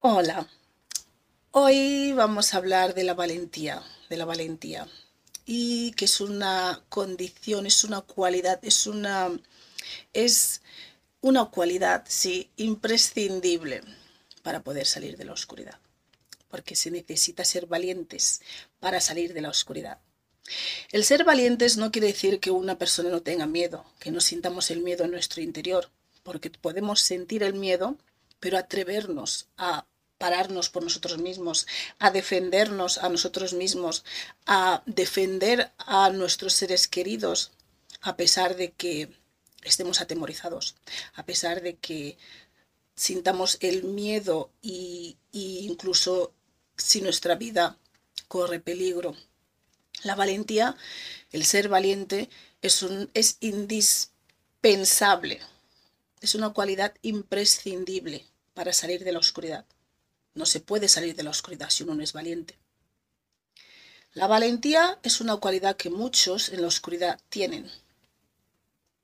[0.00, 0.48] Hola,
[1.50, 4.86] hoy vamos a hablar de la valentía, de la valentía.
[5.44, 9.28] Y que es una condición, es una cualidad, es una
[10.12, 10.62] es
[11.20, 13.80] una cualidad, sí, imprescindible
[14.44, 15.80] para poder salir de la oscuridad,
[16.48, 18.40] porque se necesita ser valientes
[18.78, 19.98] para salir de la oscuridad.
[20.92, 24.70] El ser valientes no quiere decir que una persona no tenga miedo, que no sintamos
[24.70, 25.90] el miedo en nuestro interior,
[26.22, 27.96] porque podemos sentir el miedo
[28.40, 29.86] pero atrevernos a
[30.18, 31.66] pararnos por nosotros mismos,
[31.98, 34.04] a defendernos a nosotros mismos,
[34.46, 37.52] a defender a nuestros seres queridos,
[38.00, 39.08] a pesar de que
[39.62, 40.74] estemos atemorizados,
[41.14, 42.18] a pesar de que
[42.96, 46.32] sintamos el miedo y, incluso
[46.76, 47.78] si nuestra vida
[48.26, 49.14] corre peligro.
[50.02, 50.76] La valentía,
[51.32, 52.28] el ser valiente,
[52.60, 55.40] es, un, es indispensable
[56.20, 59.64] es una cualidad imprescindible para salir de la oscuridad.
[60.34, 62.58] No se puede salir de la oscuridad si uno no es valiente.
[64.14, 67.70] La valentía es una cualidad que muchos en la oscuridad tienen,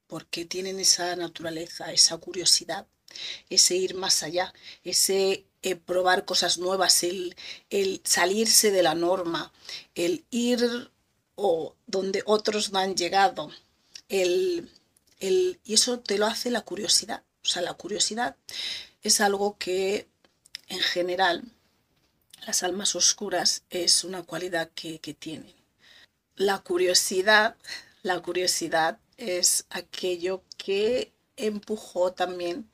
[0.06, 2.86] porque tienen esa naturaleza, esa curiosidad,
[3.48, 7.36] ese ir más allá, ese eh, probar cosas nuevas, el,
[7.70, 9.52] el salirse de la norma,
[9.94, 10.90] el ir
[11.36, 13.50] o donde otros no han llegado,
[14.08, 14.70] el
[15.30, 17.22] y eso te lo hace la curiosidad.
[17.42, 18.36] O sea, la curiosidad
[19.02, 20.08] es algo que
[20.68, 21.44] en general
[22.46, 25.54] las almas oscuras es una cualidad que, que tienen.
[26.36, 27.56] La curiosidad,
[28.02, 32.70] la curiosidad es aquello que empujó también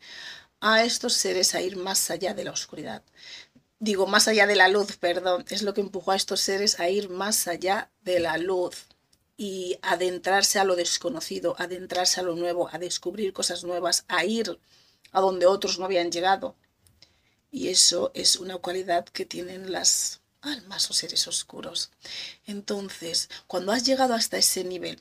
[0.60, 3.02] a estos seres a ir más allá de la oscuridad.
[3.78, 6.91] Digo, más allá de la luz, perdón, es lo que empujó a estos seres a
[6.91, 8.89] ir más allá de la luz
[9.40, 14.60] y adentrarse a lo desconocido, adentrarse a lo nuevo, a descubrir cosas nuevas, a ir
[15.12, 16.56] a donde otros no habían llegado.
[17.50, 21.90] Y eso es una cualidad que tienen las almas o seres oscuros.
[22.46, 25.00] Entonces, cuando has llegado hasta ese nivel,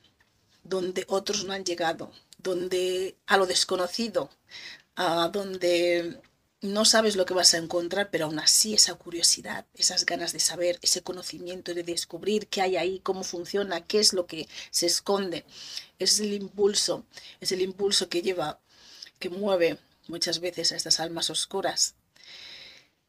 [0.64, 4.30] donde otros no han llegado, donde a lo desconocido,
[4.96, 6.22] a donde
[6.62, 10.40] no sabes lo que vas a encontrar, pero aún así esa curiosidad, esas ganas de
[10.40, 14.86] saber, ese conocimiento de descubrir qué hay ahí, cómo funciona, qué es lo que se
[14.86, 15.46] esconde,
[16.00, 17.06] es el impulso,
[17.40, 18.60] es el impulso que lleva,
[19.20, 19.78] que mueve
[20.08, 21.96] muchas veces a estas almas oscuras.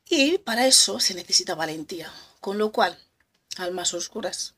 [0.09, 2.97] Y para eso se necesita valentía, con lo cual,
[3.56, 4.55] almas oscuras,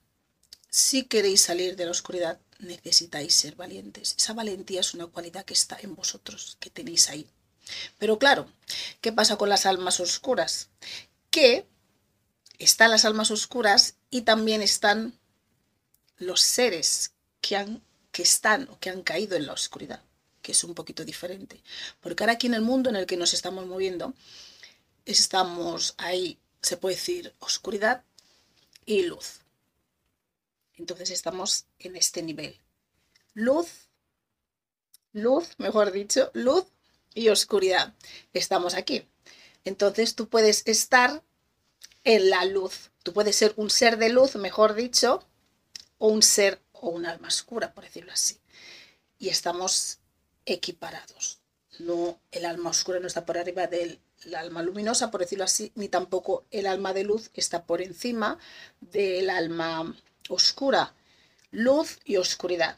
[0.69, 4.15] si queréis salir de la oscuridad, necesitáis ser valientes.
[4.19, 7.27] Esa valentía es una cualidad que está en vosotros, que tenéis ahí
[7.99, 8.49] pero claro,
[9.01, 10.69] ¿qué pasa con las almas oscuras?
[11.31, 11.67] Que
[12.59, 15.19] están las almas oscuras y también están
[16.19, 20.03] los seres que, han, que están o que han caído en la oscuridad,
[20.41, 21.63] que es un poquito diferente.
[22.01, 24.15] Porque ahora aquí en el mundo en el que nos estamos moviendo,
[25.05, 28.05] estamos ahí, se puede decir, oscuridad
[28.87, 29.41] y luz.
[30.75, 32.57] Entonces estamos en este nivel.
[33.35, 33.89] Luz,
[35.13, 36.67] luz, mejor dicho, luz
[37.15, 37.95] y oscuridad.
[38.33, 39.07] Estamos aquí.
[39.65, 41.23] Entonces tú puedes estar
[42.05, 42.91] en la luz.
[43.03, 45.25] Tú puedes ser un ser de luz, mejor dicho,
[45.99, 48.39] o un ser o un alma oscura, por decirlo así.
[49.19, 49.99] Y estamos
[50.47, 51.39] equiparados.
[51.79, 54.01] No, el alma oscura no está por arriba del
[54.37, 58.39] alma luminosa, por decirlo así, ni tampoco el alma de luz está por encima
[58.81, 59.97] del alma
[60.29, 60.95] oscura.
[61.51, 62.77] Luz y oscuridad.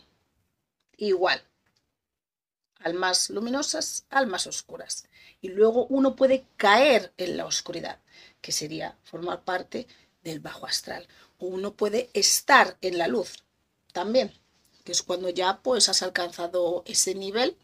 [0.97, 1.43] Igual
[2.85, 5.09] almas luminosas, almas oscuras.
[5.41, 7.99] Y luego uno puede caer en la oscuridad,
[8.41, 9.87] que sería formar parte
[10.23, 11.09] del bajo astral.
[11.39, 13.45] O uno puede estar en la luz
[13.93, 14.33] también,
[14.85, 17.57] que es cuando ya pues has alcanzado ese nivel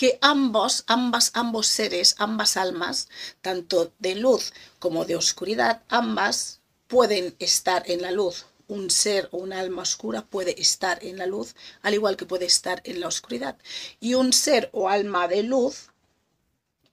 [0.00, 3.10] que ambos, ambas, ambos seres, ambas almas,
[3.42, 9.38] tanto de luz como de oscuridad, ambas pueden estar en la luz un ser o
[9.38, 13.08] un alma oscura puede estar en la luz, al igual que puede estar en la
[13.08, 13.58] oscuridad.
[13.98, 15.90] Y un ser o alma de luz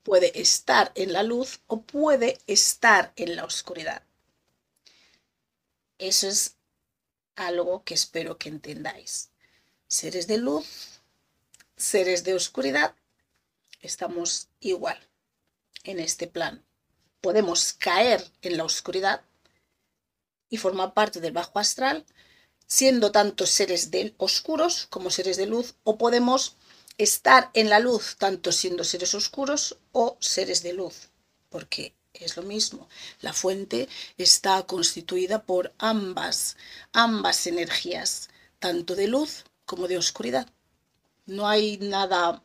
[0.01, 4.01] puede estar en la luz o puede estar en la oscuridad.
[5.99, 6.55] Eso es
[7.35, 9.29] algo que espero que entendáis.
[9.87, 10.65] seres de luz,
[11.77, 12.95] seres de oscuridad,
[13.81, 14.99] estamos igual
[15.83, 16.65] en este plan.
[17.21, 19.21] Podemos caer en la oscuridad
[20.49, 22.05] y formar parte del bajo astral,
[22.65, 26.57] siendo tanto seres de oscuros como seres de luz, o podemos
[26.97, 31.09] estar en la luz tanto siendo seres oscuros o seres de luz,
[31.49, 32.89] porque es lo mismo.
[33.21, 36.57] La fuente está constituida por ambas,
[36.91, 38.29] ambas energías,
[38.59, 40.47] tanto de luz como de oscuridad.
[41.25, 42.41] No hay nada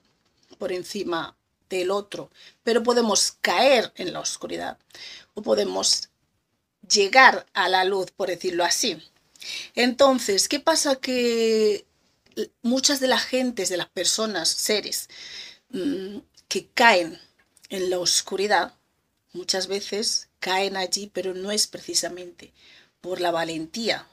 [0.58, 1.36] por encima
[1.68, 2.30] del otro,
[2.62, 4.78] pero podemos caer en la oscuridad
[5.34, 6.10] o podemos
[6.92, 9.02] llegar a la luz, por decirlo así.
[9.74, 10.96] Entonces, ¿qué pasa?
[10.96, 11.86] Que
[12.62, 15.08] muchas de las gentes, de las personas, seres
[15.70, 16.18] mm,
[16.48, 17.20] que caen
[17.68, 18.74] en la oscuridad,
[19.32, 22.52] muchas veces caen allí, pero no es precisamente
[23.00, 24.06] por la valentía,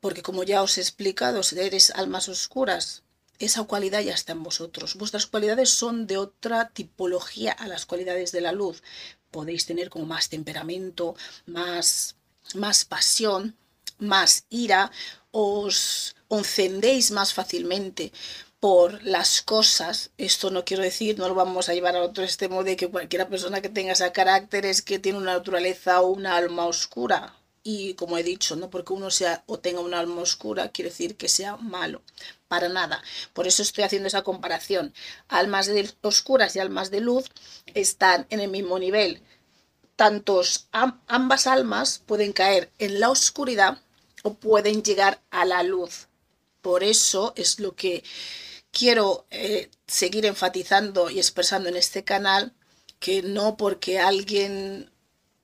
[0.00, 3.02] porque como ya os he explicado, seres almas oscuras,
[3.38, 4.94] esa cualidad ya está en vosotros.
[4.94, 8.82] Vuestras cualidades son de otra tipología a las cualidades de la luz.
[9.36, 11.16] Podéis tener como más temperamento,
[11.46, 12.14] más,
[12.54, 13.56] más pasión,
[13.98, 14.92] más ira,
[15.32, 18.12] os encendéis más fácilmente
[18.60, 20.12] por las cosas.
[20.18, 23.28] Esto no quiero decir, no lo vamos a llevar a otro extremo de que cualquiera
[23.28, 27.34] persona que tenga ese carácter es que tiene una naturaleza o una alma oscura.
[27.66, 31.16] Y como he dicho, no porque uno sea o tenga una alma oscura quiere decir
[31.16, 32.02] que sea malo.
[32.46, 33.02] Para nada.
[33.32, 34.92] Por eso estoy haciendo esa comparación.
[35.28, 35.70] Almas
[36.02, 37.24] oscuras y almas de luz
[37.74, 39.22] están en el mismo nivel.
[39.96, 43.78] Tantos ambas almas pueden caer en la oscuridad
[44.22, 46.08] o pueden llegar a la luz.
[46.60, 48.04] Por eso es lo que
[48.72, 52.52] quiero eh, seguir enfatizando y expresando en este canal,
[52.98, 54.90] que no porque alguien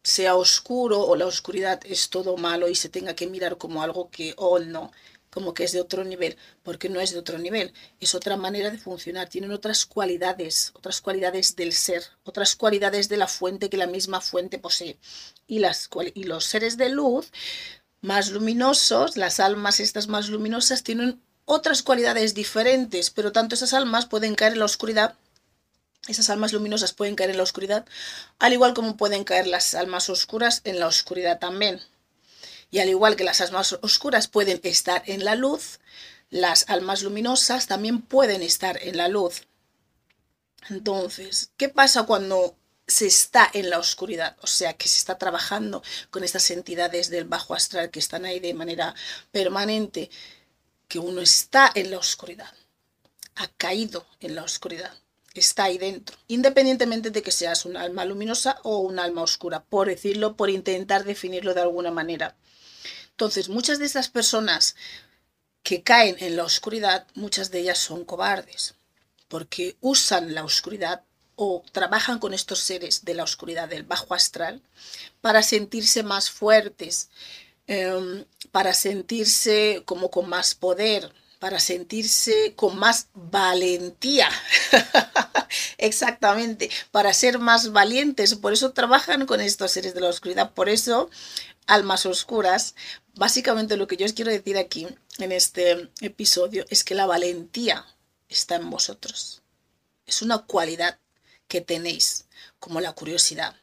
[0.03, 4.11] sea oscuro o la oscuridad es todo malo y se tenga que mirar como algo
[4.11, 4.91] que, oh, no,
[5.31, 8.71] como que es de otro nivel, porque no es de otro nivel, es otra manera
[8.71, 13.77] de funcionar, tienen otras cualidades, otras cualidades del ser, otras cualidades de la fuente que
[13.77, 14.99] la misma fuente posee.
[15.47, 17.31] Y, las, y los seres de luz
[18.01, 24.07] más luminosos, las almas estas más luminosas tienen otras cualidades diferentes, pero tanto esas almas
[24.07, 25.17] pueden caer en la oscuridad,
[26.09, 27.87] esas almas luminosas pueden caer en la oscuridad,
[28.39, 31.81] al igual como pueden caer las almas oscuras en la oscuridad también.
[32.71, 35.81] Y al igual que las almas oscuras pueden estar en la luz,
[36.31, 39.47] las almas luminosas también pueden estar en la luz.
[40.69, 42.57] Entonces, ¿qué pasa cuando
[42.91, 47.25] se está en la oscuridad, o sea que se está trabajando con estas entidades del
[47.25, 48.95] bajo astral que están ahí de manera
[49.31, 50.11] permanente,
[50.89, 52.53] que uno está en la oscuridad,
[53.37, 54.93] ha caído en la oscuridad,
[55.41, 59.89] está ahí dentro, independientemente de que seas un alma luminosa o un alma oscura, por
[59.89, 62.37] decirlo, por intentar definirlo de alguna manera.
[63.11, 64.77] Entonces, muchas de estas personas
[65.63, 68.75] que caen en la oscuridad, muchas de ellas son cobardes,
[69.29, 71.05] porque usan la oscuridad
[71.37, 74.63] o trabajan con estos seres de la oscuridad del bajo astral
[75.21, 77.09] para sentirse más fuertes,
[77.67, 84.29] em, para sentirse como con más poder, para sentirse con más valentía.
[85.79, 88.35] Exactamente, para ser más valientes.
[88.37, 90.53] Por eso trabajan con estos seres de la oscuridad.
[90.53, 91.11] Por eso,
[91.67, 92.75] almas oscuras.
[93.15, 94.87] Básicamente lo que yo os quiero decir aquí
[95.19, 97.87] en este episodio es que la valentía
[98.29, 99.43] está en vosotros.
[100.07, 100.99] Es una cualidad
[101.49, 102.27] que tenéis,
[102.59, 103.57] como la curiosidad.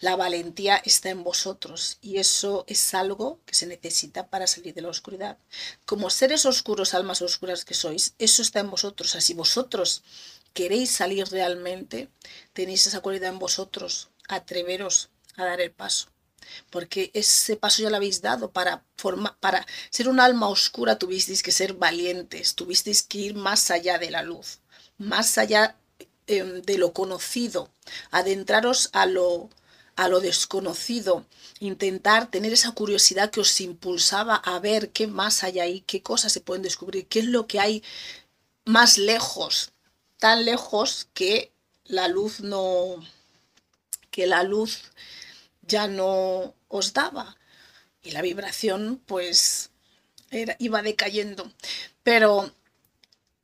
[0.00, 4.82] La valentía está en vosotros y eso es algo que se necesita para salir de
[4.82, 5.38] la oscuridad.
[5.84, 9.16] Como seres oscuros, almas oscuras que sois, eso está en vosotros.
[9.16, 10.02] Así vosotros
[10.52, 12.08] queréis salir realmente,
[12.52, 14.08] tenéis esa cualidad en vosotros.
[14.28, 16.08] Atreveros a dar el paso.
[16.70, 18.84] Porque ese paso ya lo habéis dado para,
[19.40, 24.10] para ser un alma oscura tuvisteis que ser valientes, tuvisteis que ir más allá de
[24.10, 24.60] la luz,
[24.96, 25.76] más allá
[26.28, 27.70] Em, de lo conocido,
[28.10, 29.48] adentraros a lo,
[29.94, 31.24] a lo desconocido,
[31.60, 36.32] intentar tener esa curiosidad que os impulsaba a ver qué más hay ahí, qué cosas
[36.32, 37.84] se pueden descubrir, qué es lo que hay
[38.64, 39.70] más lejos,
[40.18, 41.52] tan lejos que
[41.84, 42.96] la luz no,
[44.10, 44.82] que la luz
[45.62, 47.36] ya no os daba
[48.02, 49.70] y la vibración pues
[50.32, 51.52] era, iba decayendo.
[52.02, 52.52] Pero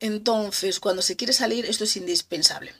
[0.02, 2.74] entonces, cuando se quiere salir, esto es indispensable,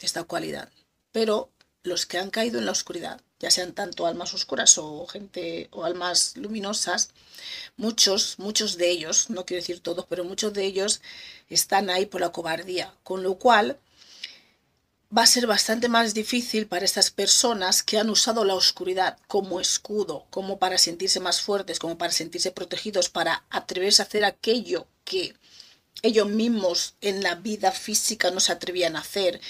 [0.00, 0.70] esta cualidad.
[1.12, 1.50] Pero
[1.82, 5.84] los que han caído en la oscuridad, ya sean tanto almas oscuras o gente o
[5.84, 7.10] almas luminosas,
[7.76, 11.02] muchos, muchos de ellos, no quiero decir todos, pero muchos de ellos
[11.50, 13.78] están ahí por la cobardía, con lo cual
[15.14, 19.60] va a ser bastante más difícil para estas personas que han usado la oscuridad como
[19.60, 24.86] escudo, como para sentirse más fuertes, como para sentirse protegidos, para atreverse a hacer aquello
[25.04, 25.34] que
[26.02, 29.40] ellos mismos en la vida física no se atrevían a hacer,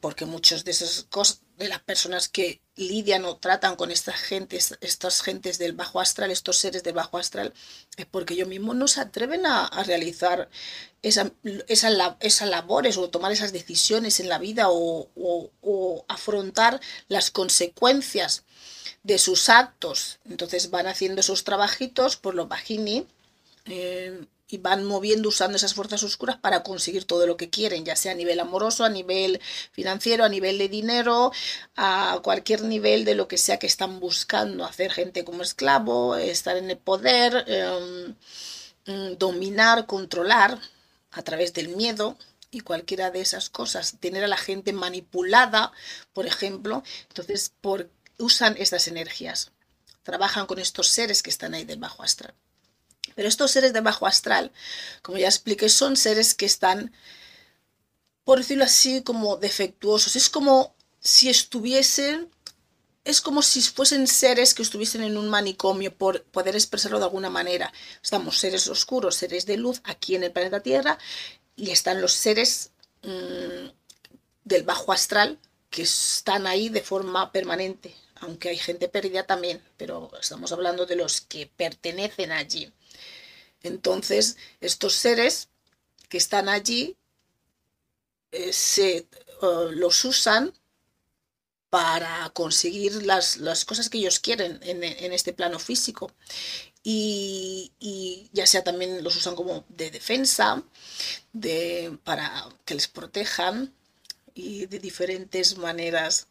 [0.00, 4.76] porque muchos de esas cosas, de las personas que lidian o tratan con estas gentes,
[4.82, 7.54] estas gentes del bajo astral, estos seres del bajo astral,
[7.96, 10.50] es porque ellos mismos no se atreven a, realizar
[11.02, 11.32] esa,
[11.68, 18.44] esas labores o tomar esas decisiones en la vida o, afrontar las consecuencias
[19.02, 20.18] de sus actos.
[20.28, 23.06] Entonces van haciendo esos trabajitos por los bajini.
[23.64, 27.96] Eh, y van moviendo usando esas fuerzas oscuras para conseguir todo lo que quieren, ya
[27.96, 29.40] sea a nivel amoroso, a nivel
[29.72, 31.32] financiero, a nivel de dinero,
[31.76, 36.56] a cualquier nivel de lo que sea que están buscando, hacer gente como esclavo, estar
[36.56, 38.14] en el poder, em,
[38.86, 40.60] mm, dominar, controlar
[41.10, 42.16] a través del miedo
[42.50, 45.72] y cualquiera de esas cosas, tener a la gente manipulada,
[46.12, 49.52] por ejemplo, entonces por, usan estas energías,
[50.04, 52.34] trabajan con estos seres que están ahí del bajo astral.
[53.16, 54.52] Pero estos seres de bajo astral,
[55.02, 56.92] como ya expliqué, son seres que están,
[58.22, 60.14] por decirlo así, como defectuosos.
[60.14, 62.30] Es como si estuviesen,
[63.04, 67.30] es como si fuesen seres que estuviesen en un manicomio, por poder expresarlo de alguna
[67.30, 67.72] manera.
[68.02, 70.98] Estamos seres oscuros, seres de luz aquí en el planeta Tierra,
[71.56, 72.70] y están los seres
[73.02, 73.70] mm,
[74.44, 75.38] del bajo astral
[75.70, 80.96] que están ahí de forma permanente, aunque hay gente perdida también, pero estamos hablando de
[80.96, 82.72] los que pertenecen allí.
[83.62, 85.48] Entonces, estos seres
[86.08, 86.96] que están allí
[88.32, 89.08] eh, se,
[89.72, 90.52] los usan
[91.70, 96.10] para conseguir las, cosas que ellos quieren en, este plano físico.
[96.82, 100.62] Y, ya sea también los usan como de defensa,
[101.32, 103.74] de, para que les protejan
[104.34, 106.28] y de diferentes maneras.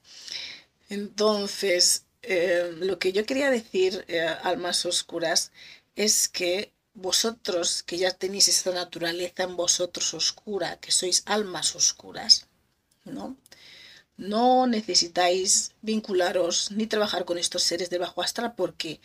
[0.89, 5.51] Entonces, eh, lo que yo quería decir, eh, almas oscuras,
[5.95, 12.47] es que vosotros que ya tenéis esta naturaleza en vosotros oscura, que sois almas oscuras,
[13.03, 13.37] ¿no?
[14.17, 19.01] No necesitáis vincularos ni trabajar con estos seres del bajo astral porque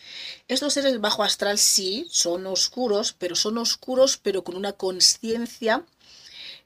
[0.46, 5.84] estos seres del bajo astral sí son oscuros, pero son oscuros pero con una conciencia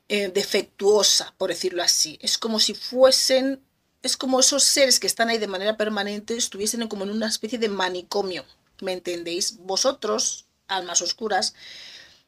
[0.08, 2.18] eh, defectuosa, por decirlo así.
[2.20, 3.62] Es como si fuesen,
[4.02, 7.58] es como esos seres que están ahí de manera permanente estuviesen como en una especie
[7.58, 8.44] de manicomio,
[8.82, 9.56] ¿me entendéis?
[9.60, 11.54] Vosotros almas oscuras,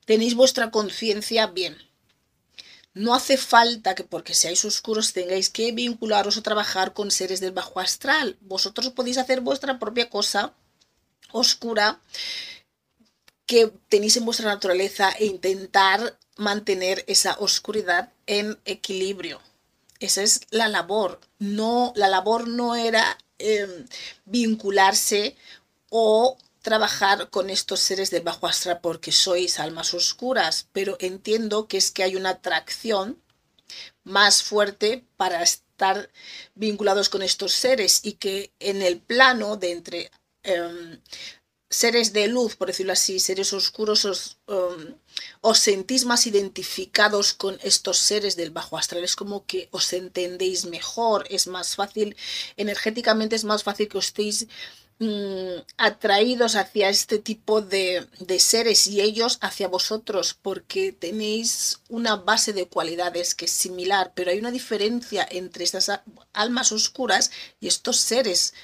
[0.04, 1.76] tenéis vuestra conciencia bien.
[2.94, 7.52] No hace falta que porque seáis oscuros tengáis que vincularos o trabajar con seres del
[7.52, 8.38] bajo astral.
[8.40, 10.54] Vosotros podéis hacer vuestra propia cosa
[11.30, 12.00] oscura
[13.44, 19.40] que tenéis en vuestra naturaleza e intentar mantener esa oscuridad en equilibrio.
[20.00, 21.20] Esa es la labor.
[21.38, 23.86] No, la labor no era em,
[24.24, 25.36] vincularse
[25.90, 31.76] o trabajar con estos seres del bajo astral porque sois almas oscuras, pero entiendo que
[31.76, 33.22] es que hay una atracción
[34.02, 36.10] más fuerte para estar
[36.56, 40.10] vinculados con estos seres y que en el plano de entre
[40.42, 41.00] em,
[41.70, 44.96] seres de luz, por decirlo así, seres oscuros, os, em,
[45.42, 49.04] os, sentís más identificados con estos seres del bajo astral.
[49.04, 52.16] Es como que os entendéis mejor, es más fácil,
[52.56, 54.48] energéticamente es más fácil que os estéis
[54.98, 62.54] Mm, atraídos hacia este tipo de, seres y ellos hacia vosotros porque tenéis una base
[62.54, 65.90] de cualidades que es similar, pero hay una diferencia entre estas
[66.32, 68.54] almas oscuras y estos seres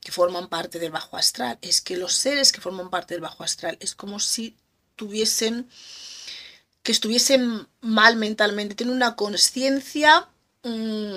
[0.00, 1.58] que forman parte del bajo astral.
[1.62, 4.56] Es que los seres que forman parte del bajo astral es como si
[4.96, 5.66] tuviesen,
[6.82, 10.28] que estuviesen mal mentalmente, tienen una conciencia...
[10.62, 11.16] Mm,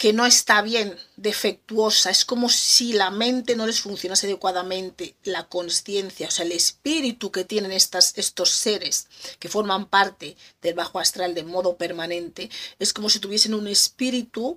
[0.00, 2.08] que no está bien, defectuosa.
[2.08, 7.30] Es como si la mente no les funcionase adecuadamente, la conciencia, o sea, el espíritu
[7.30, 12.94] que tienen estas, estos seres que forman parte del bajo astral de modo permanente, es
[12.94, 14.56] como si tuviesen un espíritu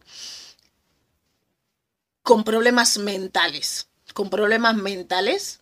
[2.22, 5.60] con problemas mentales, con problemas mentales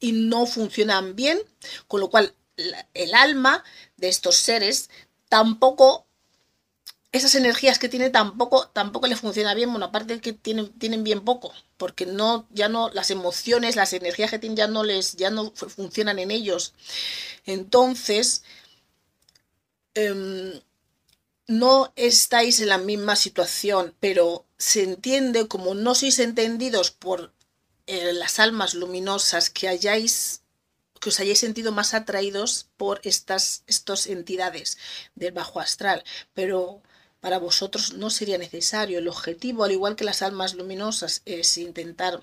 [0.00, 1.38] y no funcionan bien,
[1.86, 2.34] con lo cual
[2.94, 3.62] el alma
[3.98, 4.88] de estos seres
[5.28, 6.07] tampoco
[7.12, 11.24] esas energías que tiene tampoco, tampoco le funciona bien, bueno, aparte que tienen, tienen bien
[11.24, 15.30] poco, porque no, ya no, las emociones, las energías que tienen ya no les, ya
[15.30, 16.74] no funcionan en ellos.
[17.46, 18.42] Entonces,
[19.94, 20.60] em,
[21.46, 27.32] no estáis en la misma situación, pero se entiende como no sois entendidos por
[27.86, 30.42] eh, las almas luminosas que hayáis
[31.00, 34.78] que os hayáis sentido más atraídos por estas, estas entidades
[35.14, 36.02] del bajo astral,
[36.34, 36.82] pero
[37.20, 38.98] para vosotros no sería necesario.
[38.98, 42.20] El objetivo, al igual que las almas luminosas, es intentar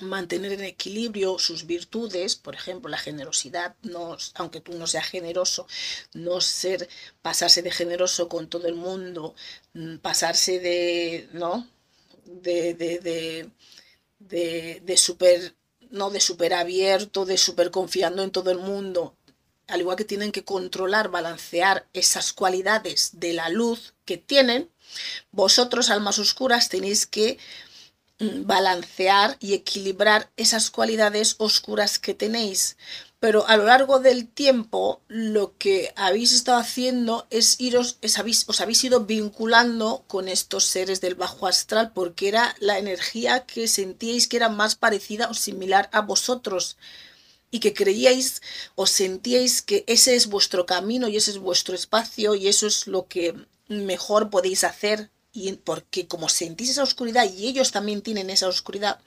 [0.00, 5.66] mantener en equilibrio sus virtudes, por ejemplo, la generosidad, no, aunque tú no seas generoso,
[6.14, 6.88] no ser,
[7.20, 9.34] pasarse de generoso con todo el mundo,
[9.74, 11.66] mm, pasarse de, ¿no?
[12.24, 13.50] De, de, de,
[14.20, 15.54] de, de super,
[15.90, 19.16] no de super abierto, de super confiando en todo el mundo,
[19.72, 24.70] al igual que tienen que controlar, balancear esas cualidades de la luz que tienen,
[25.30, 27.38] vosotros, almas oscuras, tenéis que
[28.22, 32.76] Mm, balancear y equilibrar esas cualidades oscuras que tenéis.
[33.18, 37.98] Pero a lo largo del tiempo lo que habéis estado haciendo es iros,
[38.46, 43.66] os habéis ido vinculando con estos seres del bajo astral porque era la energía que
[43.66, 46.76] sentíais que era más parecida o similar a vosotros
[47.52, 48.42] y que creíais
[48.74, 52.88] o sentíais que ese es vuestro camino y ese es vuestro espacio y eso es
[52.88, 53.34] lo que
[53.68, 59.00] mejor podéis hacer y porque como sentís esa oscuridad y ellos también tienen esa oscuridad,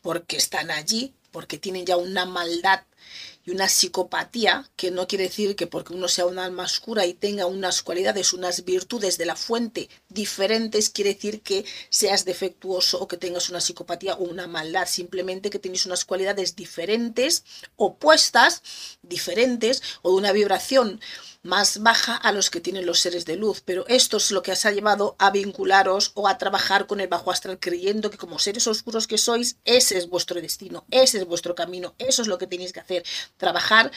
[0.00, 2.82] porque están allí, porque tienen ya una maldad
[3.46, 7.14] y una psicopatía, que no quiere decir que porque uno sea un alma oscura y
[7.14, 13.06] tenga unas cualidades, unas virtudes de la fuente diferentes, quiere decir que seas defectuoso o
[13.06, 17.44] que tengas una psicopatía o una maldad, simplemente que tenéis unas cualidades diferentes,
[17.76, 18.62] opuestas,
[19.02, 21.00] diferentes, o de una vibración
[21.46, 24.52] más baja a los que tienen los seres de luz, pero esto es lo que
[24.52, 28.38] os ha llevado a vincularos o a trabajar con el bajo astral creyendo que como
[28.38, 32.38] seres oscuros que sois, ese es vuestro destino, ese es vuestro camino, eso es lo
[32.38, 33.04] que tenéis que hacer,
[33.36, 33.90] trabajar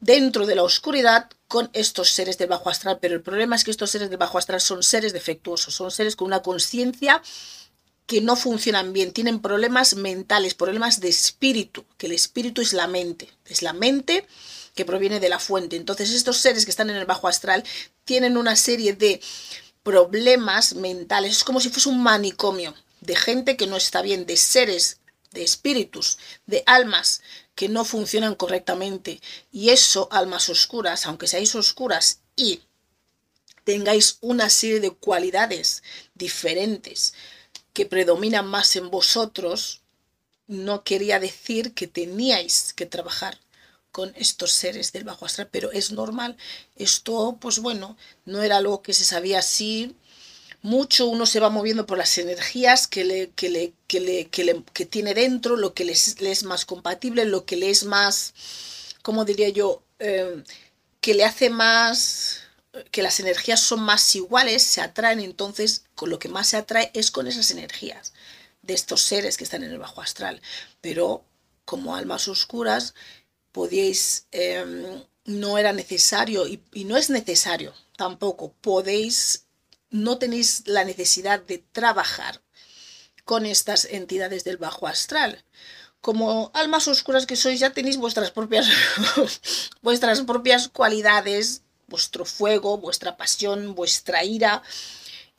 [0.00, 3.70] dentro de la oscuridad con estos seres del bajo astral, pero el problema es que
[3.70, 7.22] estos seres del bajo astral son seres defectuosos, son seres con una conciencia
[8.06, 12.88] que no funcionan bien, tienen problemas mentales, problemas de espíritu, que el espíritu es la
[12.88, 14.26] mente, es la mente
[14.80, 15.76] que proviene de la fuente.
[15.76, 17.62] Entonces estos seres que están en el bajo astral
[18.06, 19.20] tienen una serie de
[19.82, 24.38] problemas mentales, es como si fuese un manicomio de gente que no está bien, de
[24.38, 25.00] seres,
[25.32, 27.20] de espíritus, de almas
[27.54, 29.20] que no funcionan correctamente.
[29.52, 32.62] Y eso, almas oscuras, aunque seáis oscuras y
[33.64, 35.82] tengáis una serie de cualidades
[36.14, 37.12] diferentes
[37.74, 39.82] que predominan más en vosotros,
[40.46, 43.38] no quería decir que teníais que trabajar
[43.92, 46.36] con estos seres del bajo astral, pero es normal.
[46.76, 49.96] Esto, pues bueno, no era algo que se sabía así.
[50.62, 54.44] Mucho uno se va moviendo por las energías que le, que le, que le, que
[54.44, 58.34] le que tiene dentro, lo que le es más compatible, lo que le es más,
[59.02, 59.82] ¿cómo diría yo?
[59.98, 60.44] Eh,
[61.00, 62.42] que le hace más,
[62.90, 66.90] que las energías son más iguales, se atraen, entonces con lo que más se atrae
[66.94, 68.12] es con esas energías
[68.62, 70.40] de estos seres que están en el bajo astral.
[70.80, 71.24] Pero
[71.64, 72.94] como almas oscuras,
[73.52, 79.46] podíais, em, no era necesario y, y no es necesario tampoco, podéis,
[79.90, 82.40] no tenéis la necesidad de trabajar
[83.24, 85.44] con estas entidades del bajo astral.
[86.00, 88.66] Como almas oscuras que sois, ya tenéis vuestras propias,
[89.82, 94.62] vuestras propias cualidades, vuestro fuego, vuestra pasión, vuestra ira,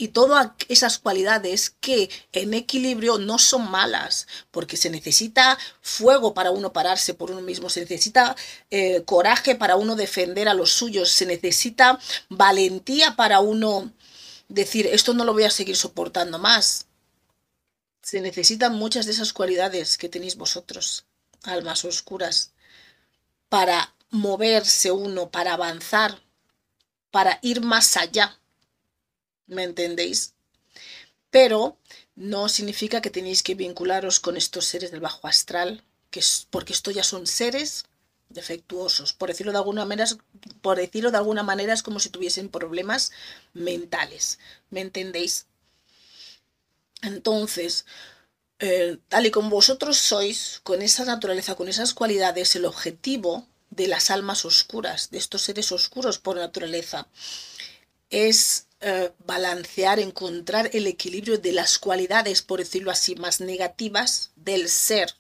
[0.02, 6.50] y todas esas cualidades que en equilibrio no son malas, porque se necesita fuego para
[6.50, 8.36] uno pararse por uno mismo, se necesita
[8.72, 13.92] eh, coraje para uno defender a los suyos, se necesita valentía para uno
[14.50, 16.88] decir, esto no lo voy a seguir soportando más.
[18.02, 21.06] Se necesitan muchas de esas cualidades que tenéis vosotros,
[21.44, 22.54] almas oscuras,
[23.50, 26.24] para moverse uno, para avanzar,
[27.12, 28.41] para ir más allá
[29.52, 30.34] ¿Me entendéis?
[31.30, 31.78] Pero
[32.16, 36.72] no significa que tenéis que vincularos con estos seres del bajo astral, que es, porque
[36.72, 37.84] estos ya son seres
[38.30, 39.12] defectuosos.
[39.12, 40.08] Por decirlo de alguna manera,
[40.62, 43.12] por decirlo de alguna manera es como si tuviesen problemas
[43.54, 44.40] mentales.
[44.70, 45.48] ¿Me entendéis?
[47.02, 47.86] Entonces,
[48.60, 53.90] eh, tal y como vosotros sois, con esa naturaleza, con esas cualidades, el objetivo de
[53.90, 57.10] las almas oscuras, de estos seres oscuros por naturaleza,
[58.10, 64.70] es eh, balancear, encontrar el equilibrio de las cualidades, por decirlo así, más negativas del
[64.70, 65.14] ser,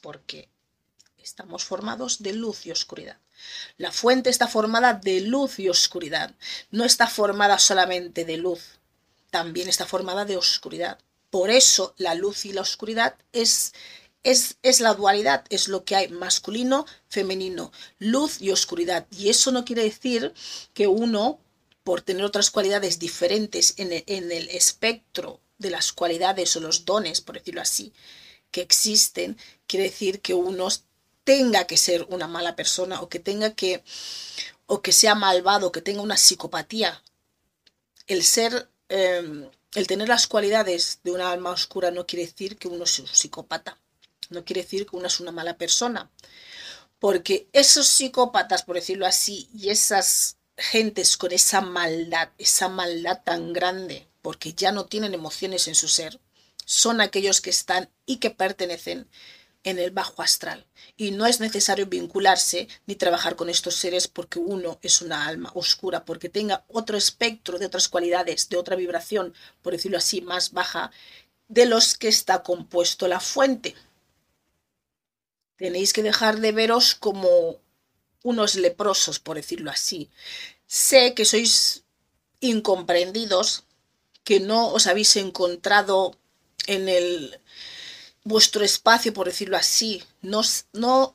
[0.00, 0.48] porque
[1.22, 3.18] estamos formados de luz y oscuridad.
[3.76, 6.34] La fuente está formada de luz y oscuridad,
[6.70, 8.78] no está formada solamente de luz,
[9.30, 10.98] también está formada de oscuridad.
[11.30, 13.72] Por eso la luz y la oscuridad es
[14.22, 19.06] es, es, la dualidad, es lo que hay masculino, femenino, luz y oscuridad.
[19.10, 20.32] Y eso no quiere decir
[20.72, 21.40] que uno
[21.84, 27.36] por tener otras cualidades diferentes en el, espectro de las cualidades o los dones, por
[27.36, 27.92] decirlo así,
[28.50, 30.68] que existen, quiere decir que uno
[31.24, 33.82] tenga que ser una mala persona o que tenga que
[34.66, 37.02] o que sea malvado, que tenga una psicopatía.
[38.06, 42.68] El ser em, el tener las cualidades de una alma oscura no quiere decir que
[42.68, 43.78] uno es un psicópata,
[44.30, 46.10] no quiere decir que uno es una mala persona,
[46.98, 53.52] porque esos psicópatas, por decirlo así, y esas gentes con esa maldad, esa maldad tan
[53.52, 56.20] grande, porque ya no tienen emociones en su ser,
[56.64, 59.08] son aquellos que están y que pertenecen
[59.64, 60.66] en el bajo astral.
[60.96, 65.50] Y no es necesario vincularse ni trabajar con estos seres porque uno es una alma
[65.54, 70.52] oscura, porque tenga otro espectro de otras cualidades, de otra vibración, por decirlo así, más
[70.52, 70.92] baja,
[71.48, 73.74] de los que está compuesto la fuente.
[75.56, 77.58] Tenéis que dejar de veros como
[78.24, 80.10] unos leprosos, por decirlo así.
[80.66, 81.84] Sé que sois
[82.40, 83.62] incomprendidos,
[84.24, 86.16] que no os habéis encontrado
[86.66, 87.38] en el
[88.24, 90.40] vuestro espacio, por decirlo así, no,
[90.72, 91.14] no,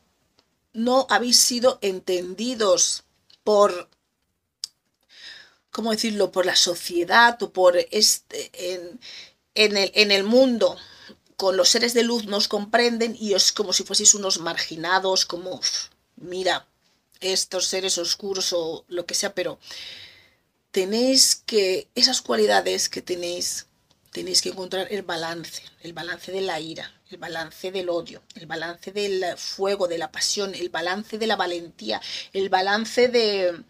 [0.73, 3.03] no habéis sido entendidos
[3.43, 3.89] por,
[5.71, 8.51] ¿cómo decirlo?, por la sociedad o por este,
[9.55, 10.77] en, el mundo.
[11.35, 15.59] Con los seres de luz nos comprenden y es como si fueseis unos marginados, como,
[16.17, 16.67] mira,
[17.19, 19.59] estos seres oscuros o lo que sea, pero
[20.71, 23.67] tenéis que, esas cualidades que tenéis,
[24.11, 28.45] tenéis que encontrar el balance, el balance de la ira, el balance del odio, el
[28.45, 32.01] balance del fuego, de la pasión, el balance de la valentía,
[32.33, 33.63] el balance de,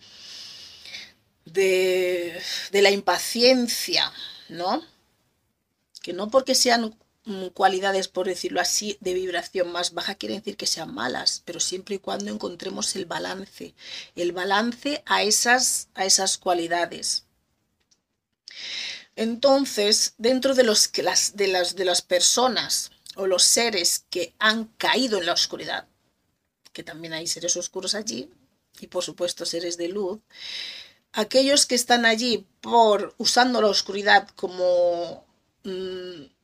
[1.46, 4.12] de, de la impaciencia,
[4.50, 4.84] ¿no?
[6.02, 6.96] Que no porque sean
[7.54, 11.96] cualidades, por decirlo así, de vibración más baja quiere decir que sean malas, pero siempre
[11.96, 13.74] y cuando encontremos el balance,
[14.16, 17.26] el balance a esas, a esas cualidades.
[19.16, 24.66] Entonces, dentro de, los, las, de, las, de las personas o los seres que han
[24.78, 25.88] caído en la oscuridad,
[26.74, 28.30] que también hay seres oscuros allí,
[28.80, 30.20] y por supuesto seres de luz,
[31.12, 35.26] aquellos que están allí por usando la oscuridad como
[35.64, 36.39] mm,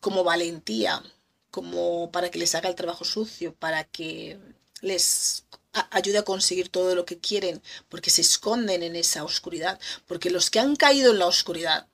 [0.00, 1.02] como valentía,
[1.50, 4.38] como para que les haga el trabajo sucio, para que
[4.80, 5.44] les
[5.90, 10.50] ayude a conseguir todo lo que quieren, porque se esconden en esa oscuridad, porque los
[10.50, 11.86] que han caído en la oscuridad,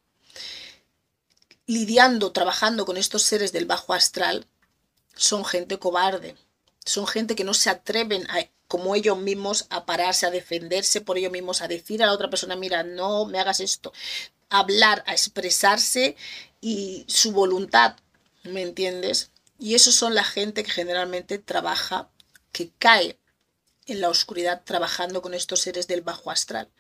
[1.66, 4.46] lidiando, trabajando con estos seres del bajo astral,
[5.14, 6.36] son gente cobarde,
[6.84, 11.16] son gente que no se atreven a, como ellos mismos a pararse, a defenderse por
[11.16, 13.92] ellos mismos, a decir a la otra persona, mira, no me hagas esto,
[14.58, 16.16] hablar, a expresarse
[16.60, 17.96] y su voluntad,
[18.44, 19.30] ¿me entiendes?
[19.58, 22.08] Y esos son la gente que generalmente trabaja,
[22.52, 23.18] que cae
[23.86, 26.70] en la oscuridad trabajando con estos seres del bajo astral.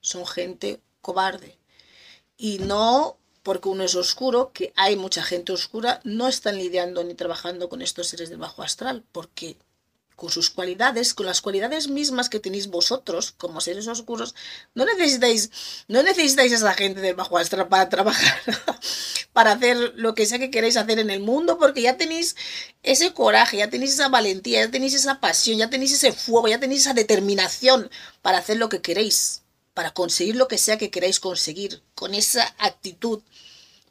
[0.00, 1.58] Son gente cobarde.
[2.36, 7.14] Y no porque uno es oscuro, que hay mucha gente oscura, no están lidiando ni
[7.14, 9.56] trabajando con estos seres del bajo astral, porque
[10.18, 14.34] con sus cualidades, con las cualidades mismas que tenéis vosotros como seres oscuros,
[14.74, 15.48] no necesitáis,
[15.86, 18.36] no necesitáis a esa gente del bajo astral para trabajar,
[19.32, 22.34] para hacer lo que sea que queráis hacer en el mundo, porque ya tenéis
[22.82, 26.58] ese coraje, ya tenéis esa valentía, ya tenéis esa pasión, ya tenéis ese fuego, ya
[26.58, 27.88] tenéis esa determinación
[28.20, 32.56] para hacer lo que queréis, para conseguir lo que sea que queráis conseguir, con esa
[32.58, 33.20] actitud.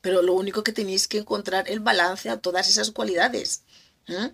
[0.02, 3.62] Pero lo único que tenéis que encontrar el balance a todas esas cualidades.
[4.08, 4.32] ¿eh?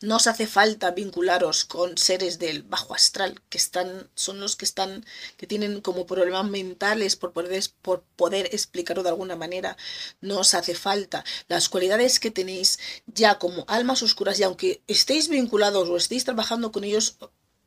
[0.00, 4.64] No os hace falta vincularos con seres del bajo astral, que están, son los que
[4.64, 5.04] están,
[5.36, 9.76] que tienen como problemas mentales por poder, por poder explicarlo de alguna manera.
[10.20, 11.24] No os hace falta.
[11.48, 16.70] Las cualidades que tenéis ya como almas oscuras, y aunque estéis vinculados o estéis trabajando
[16.70, 17.16] con ellos,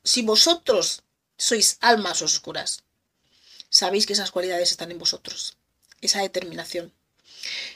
[0.04, 1.04] si vosotros
[1.38, 2.84] sois almas oscuras,
[3.70, 5.58] sabéis que esas cualidades están en vosotros.
[6.02, 6.93] Esa determinación,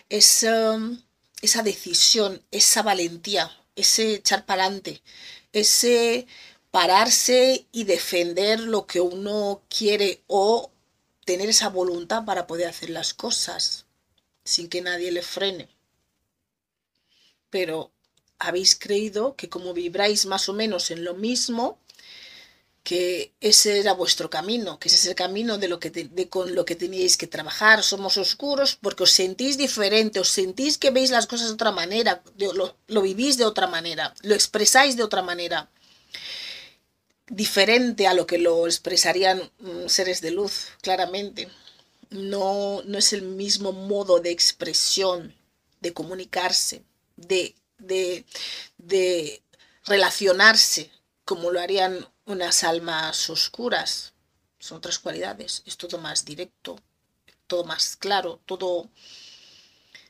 [0.10, 0.80] esa,
[1.42, 5.02] esa decisión, esa valentía ese echar para adelante,
[5.54, 6.28] ese
[6.72, 10.72] pararse y defender lo que uno quiere o
[11.26, 13.86] tener esa voluntad para poder hacer las cosas
[14.44, 15.70] sin que nadie le frene.
[17.50, 17.92] Pero
[18.40, 21.80] habéis creído que como vibráis más o menos en lo mismo,
[22.84, 26.56] que ese era vuestro camino, que ese es el camino de lo que de, con
[26.56, 27.84] lo que teníais que trabajar.
[27.84, 32.24] Somos oscuros porque os sentís diferente, os sentís que veis las cosas de otra manera,
[32.38, 35.70] lo, lo vivís de otra manera, lo expresáis de otra manera,
[37.30, 41.50] diferente a lo que lo expresarían mm, seres de luz, claramente.
[42.10, 45.34] No, no es el mismo modo de expresión,
[45.80, 46.84] de comunicarse,
[47.16, 48.26] de, de,
[48.78, 49.42] de
[49.86, 50.92] relacionarse
[51.24, 54.14] como lo harían unas almas oscuras.
[54.60, 55.64] Son otras cualidades.
[55.66, 56.80] Es todo más directo,
[57.48, 58.90] todo más claro, todo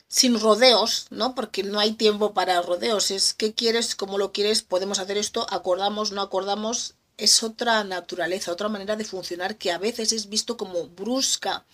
[0.07, 1.35] sin rodeos, ¿no?
[1.35, 3.11] Porque no hay tiempo para rodeos.
[3.11, 6.95] Es qué quieres, cómo lo quieres, podemos hacer esto, acordamos, no acordamos.
[7.17, 11.65] Es otra naturaleza, otra manera de funcionar que a veces es visto como brusca,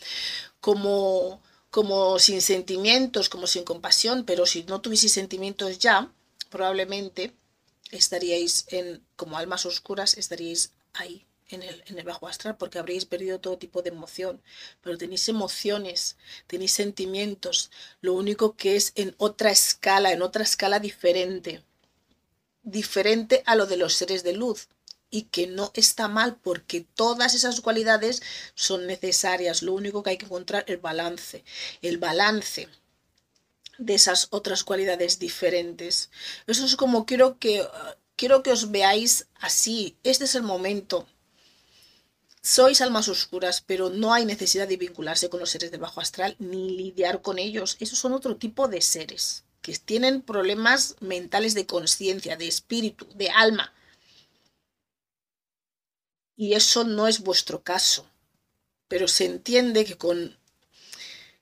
[0.59, 6.11] como como sin sentimientos, como sin compasión, pero si no tuvieseis sentimientos ya,
[6.49, 7.33] probablemente
[7.91, 13.05] estaríais en, como almas oscuras, estaríais ahí, en el, en el bajo astral, porque habréis
[13.05, 14.41] perdido todo tipo de emoción.
[14.81, 17.71] Pero tenéis emociones, tenéis sentimientos,
[18.01, 21.63] lo único que es en otra escala, en otra escala diferente,
[22.63, 24.67] diferente a lo de los seres de luz
[25.09, 28.21] y que no está mal porque todas esas cualidades
[28.55, 29.61] son necesarias.
[29.61, 31.43] Lo único que hay que encontrar es el balance.
[31.81, 32.67] El balance
[33.77, 36.09] de esas otras cualidades diferentes.
[36.47, 37.65] Eso es como quiero que
[38.15, 39.97] quiero que os veáis así.
[40.03, 41.07] Este es el momento.
[42.41, 46.35] Sois almas oscuras, pero no hay necesidad de vincularse con los seres del bajo astral
[46.39, 47.77] ni lidiar con ellos.
[47.79, 53.29] Esos son otro tipo de seres que tienen problemas mentales de conciencia, de espíritu, de
[53.29, 53.73] alma.
[56.37, 58.09] Y eso no es vuestro caso.
[58.87, 60.37] Pero se entiende que con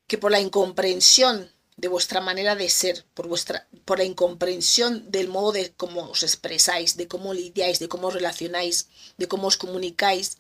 [0.08, 5.28] que por la incomprensión de vuestra manera de ser, por, vuestra, por la incomprensión del
[5.28, 9.58] modo de cómo os expresáis, de cómo lidiáis, de cómo os relacionáis, de cómo os
[9.58, 10.38] comunicáis,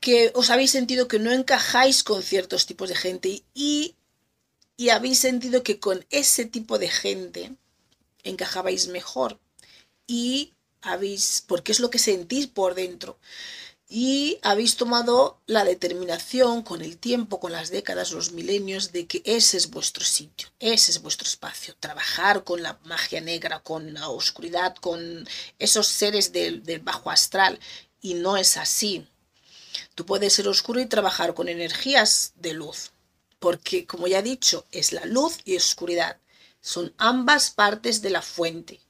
[0.00, 3.94] que os habéis sentido que no encajáis con ciertos tipos de gente y,
[4.76, 7.52] y habéis sentido que con ese tipo de gente
[8.22, 9.38] encajabais mejor
[10.06, 13.18] y habéis, porque es lo que sentís por dentro
[13.94, 19.20] y habéis tomado la determinación con el tiempo, con las décadas, los milenios, de que
[19.26, 21.76] ese es vuestro sitio, ese es vuestro espacio.
[21.78, 25.28] Trabajar con la magia negra, con la oscuridad, con
[25.58, 27.60] esos seres del, del bajo astral.
[28.00, 29.06] Y no es así.
[29.94, 32.92] Tú puedes ser oscuro y trabajar con energías de luz,
[33.40, 36.16] porque como ya he dicho, es la luz y oscuridad.
[36.62, 38.80] Son ambas partes de la fuente.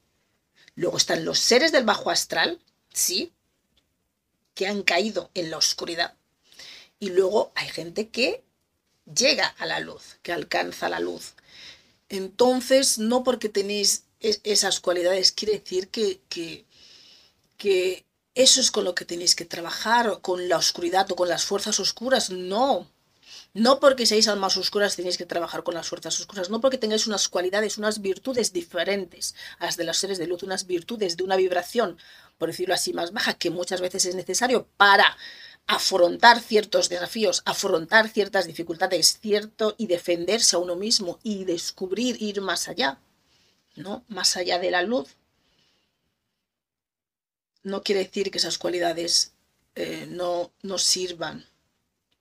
[0.77, 2.61] Luego están los seres del bajo astral,
[2.95, 3.33] sí,
[4.67, 6.15] han caído en la oscuridad.
[6.99, 8.45] Y luego hay gente que
[9.13, 11.35] llega a la luz, que alcanza la luz.
[12.09, 16.65] Entonces, no porque tenéis esas cualidades quiere decir que, que,
[17.57, 21.45] que eso es con lo que tenéis que trabajar, con la oscuridad o con las
[21.45, 22.31] fuerzas oscuras.
[22.31, 22.87] No,
[23.55, 27.07] no porque seáis almas oscuras tenéis que trabajar con las fuerzas oscuras, no porque tengáis
[27.07, 31.25] unas cualidades, unas virtudes diferentes a las de los seres de luz, unas virtudes de
[31.25, 31.99] una vibración,
[32.43, 35.17] por decirlo así, más baja, que muchas veces es necesario para
[35.69, 42.41] afrontar ciertos desafíos, afrontar ciertas dificultades, cierto, y defenderse a uno mismo y descubrir, ir
[42.41, 42.99] más allá,
[43.77, 44.05] ¿no?
[44.09, 45.15] Más allá de la luz.
[47.63, 49.35] No quiere decir que esas cualidades
[49.77, 51.47] eh, no, no sirvan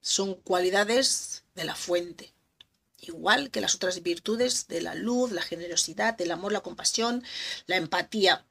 [0.02, 2.32] son cualidades de la fuente,
[3.00, 7.24] igual que las otras virtudes de la luz, la generosidad, el amor, la compasión,
[7.66, 8.46] la empatía.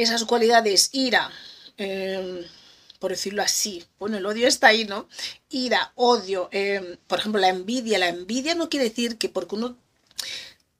[0.00, 1.30] Esas cualidades, ira,
[1.76, 2.42] em,
[2.98, 5.06] por decirlo así, bueno, el odio está ahí, ¿no?
[5.50, 7.98] Ira, odio, em, por ejemplo, la envidia.
[7.98, 9.76] La envidia no quiere decir que porque uno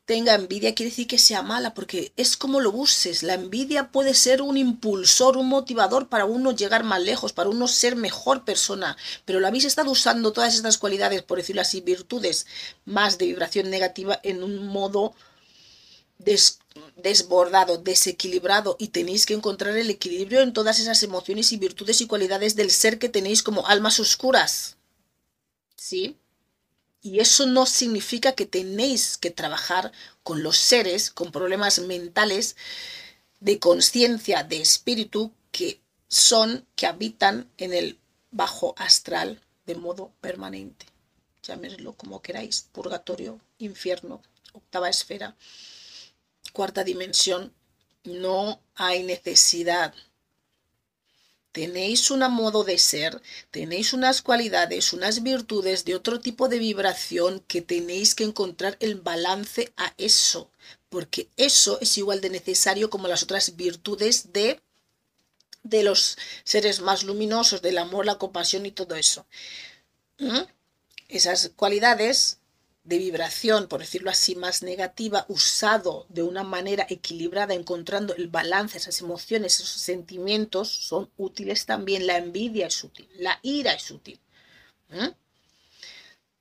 [0.07, 3.23] tenga envidia quiere decir que sea mala, porque es como lo uses.
[3.23, 7.69] La envidia puede ser un impulsor, un motivador para uno llegar más lejos, para uno
[7.69, 8.97] ser mejor persona.
[9.27, 12.47] Pero lo habéis estado usando todas estas cualidades, por decirlo así, virtudes
[12.87, 15.15] más de vibración negativa en un modo
[16.97, 22.07] desbordado, desequilibrado y tenéis que encontrar el equilibrio en todas esas emociones y virtudes y
[22.07, 24.77] cualidades del ser que tenéis como almas oscuras.
[25.77, 26.17] ¿Sí?
[27.03, 32.57] Y eso no significa que tenéis que trabajar con los seres con problemas mentales
[33.41, 37.99] de conciencia, de espíritu, que son, que habitan en el
[38.31, 40.87] bajo astral de modo permanente.
[41.43, 44.21] Llámeslo como queráis, purgatorio, infierno,
[44.53, 45.37] octava esfera,
[46.53, 47.53] cuarta dimensión.
[48.05, 49.95] No hay necesidad
[51.53, 57.41] tenéis un modo de ser, tenéis unas cualidades, unas virtudes de otro tipo de vibración
[57.49, 60.51] que tenéis que encontrar el balance a eso,
[60.89, 64.61] porque eso es igual de necesario como las otras virtudes de
[65.63, 69.27] de los seres más luminosos, del amor, la compasión y todo eso.
[70.19, 70.41] ¿Mm?
[71.09, 72.39] Esas cualidades
[72.83, 78.79] de vibración, por decirlo así, más negativa, usado de una manera equilibrada, encontrando el balance,
[78.79, 82.07] esas emociones, esos sentimientos, son útiles también.
[82.07, 84.19] La envidia es útil, la ira es útil.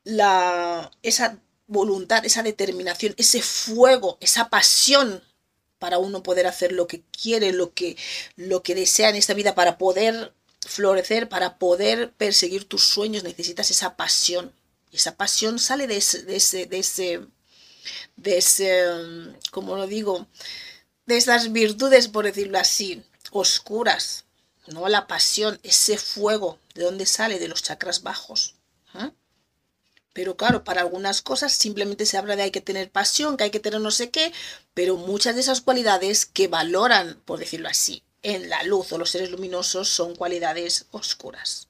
[0.04, 5.22] La, esa voluntad, esa determinación, ese fuego, esa pasión
[5.78, 7.96] para uno poder hacer lo que quiere, lo que,
[8.36, 10.34] lo que desea en esta vida, para poder
[10.66, 14.54] florecer, para poder perseguir tus sueños, necesitas esa pasión
[14.92, 17.28] y esa pasión sale de ese, de ese, de ese,
[18.16, 18.84] de ese,
[19.52, 20.28] como lo digo,
[21.06, 24.26] de esas virtudes, por decirlo así, oscuras,
[24.68, 24.88] ¿no?
[24.88, 27.40] La pasión, ese fuego, ¿de dónde sale?
[27.40, 28.56] De los chakras bajos.
[30.14, 33.52] Pero claro, para algunas cosas simplemente se habla de hay que tener pasión, que hay
[33.52, 34.34] que tener no sé qué,
[34.74, 39.12] pero muchas de esas cualidades que valoran, por decirlo así, en la luz o los
[39.12, 41.70] seres luminosos son cualidades oscuras,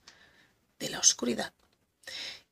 [0.79, 1.53] de la oscuridad.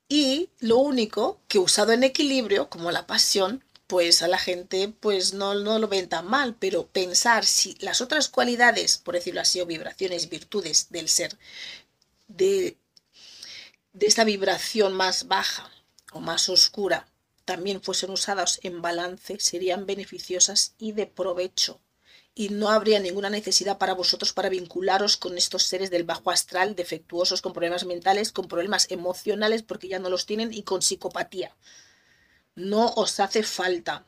[0.09, 5.33] Y lo único que usado en equilibrio, como la pasión, pues a la gente pues
[5.33, 9.59] no, no lo ven tan mal, pero pensar si las otras cualidades, por decirlo así,
[9.61, 11.37] o vibraciones, virtudes del ser,
[12.27, 12.77] de,
[13.93, 15.69] de esta vibración más baja
[16.13, 17.07] o más oscura,
[17.45, 21.79] también fuesen usadas en balance, serían beneficiosas y de provecho
[22.39, 26.75] y no habría ninguna necesidad para vosotros para vincularos con estos seres del bajo astral,
[26.75, 31.55] defectuosos, con problemas mentales, con problemas emocionales, porque ya no los tienen, y con psicopatía.
[32.53, 34.05] No os hace falta.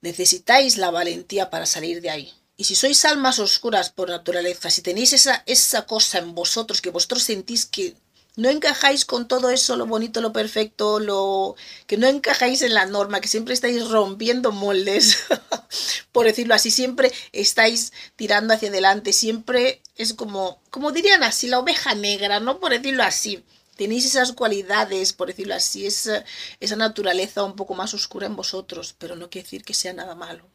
[0.00, 2.32] Necesitáis la valentía para salir de ahí.
[2.56, 6.90] Y si sois almas oscuras por naturaleza, si tenéis esa, esa cosa en vosotros que
[6.90, 7.96] vosotros sentís que
[8.38, 11.56] no encajáis con todo eso, lo bonito, lo perfecto, lo
[11.88, 15.18] que no encajáis en la norma, que siempre estáis rompiendo moldes,
[16.12, 21.58] por decirlo así, siempre estáis tirando hacia adelante, siempre es como, como dirían así, la
[21.58, 22.60] oveja negra, ¿no?
[22.60, 23.44] Por decirlo así.
[23.76, 26.24] Tenéis esas cualidades, por decirlo así, esa,
[26.60, 30.14] esa naturaleza un poco más oscura en vosotros, pero no quiere decir que sea nada
[30.14, 30.48] malo.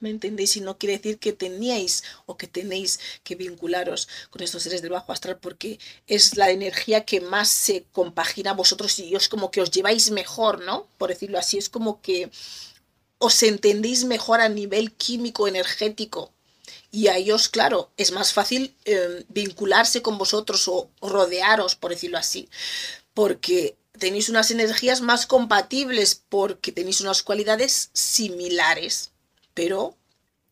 [0.00, 0.56] ¿Me entendéis?
[0.56, 4.92] Y no quiere decir que teníais o que tenéis que vincularos con estos seres del
[4.92, 9.60] bajo astral porque es la energía que más se compagina vosotros y os como que
[9.60, 10.88] os lleváis mejor, ¿no?
[10.96, 12.30] Por decirlo así, es como que
[13.18, 16.32] os entendéis mejor a nivel químico, energético.
[16.90, 22.16] Y a ellos, claro, es más fácil em, vincularse con vosotros o rodearos, por decirlo
[22.18, 22.48] así,
[23.12, 29.09] porque tenéis unas energías más compatibles, porque tenéis unas cualidades similares
[29.60, 29.94] pero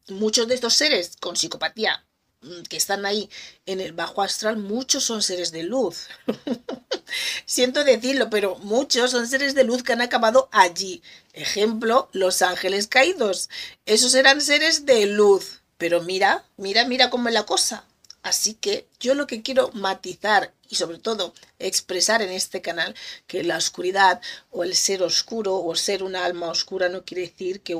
[0.08, 2.04] muchos de estos seres con psicopatía
[2.42, 3.30] mm, que están ahí
[3.64, 6.08] en el bajo astral, muchos son seres de luz.
[7.46, 11.02] Siento decirlo, pero muchos son seres de luz que han acabado allí.
[11.32, 13.48] Ejemplo, los ángeles caídos.
[13.86, 15.62] Esos eran seres de luz.
[15.78, 17.86] Pero mira, mira, mira cómo es la cosa.
[18.28, 22.94] Así que yo lo que quiero matizar y sobre todo expresar en este canal
[23.26, 27.62] que la oscuridad o el ser oscuro o ser una alma oscura no quiere decir
[27.62, 27.74] que,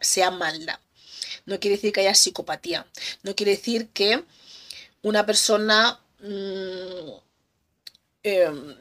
[0.00, 0.80] sea maldad.
[1.46, 2.88] No quiere decir que haya psicopatía.
[3.22, 4.24] No quiere decir que
[5.02, 7.10] una persona mm,
[8.24, 8.76] em,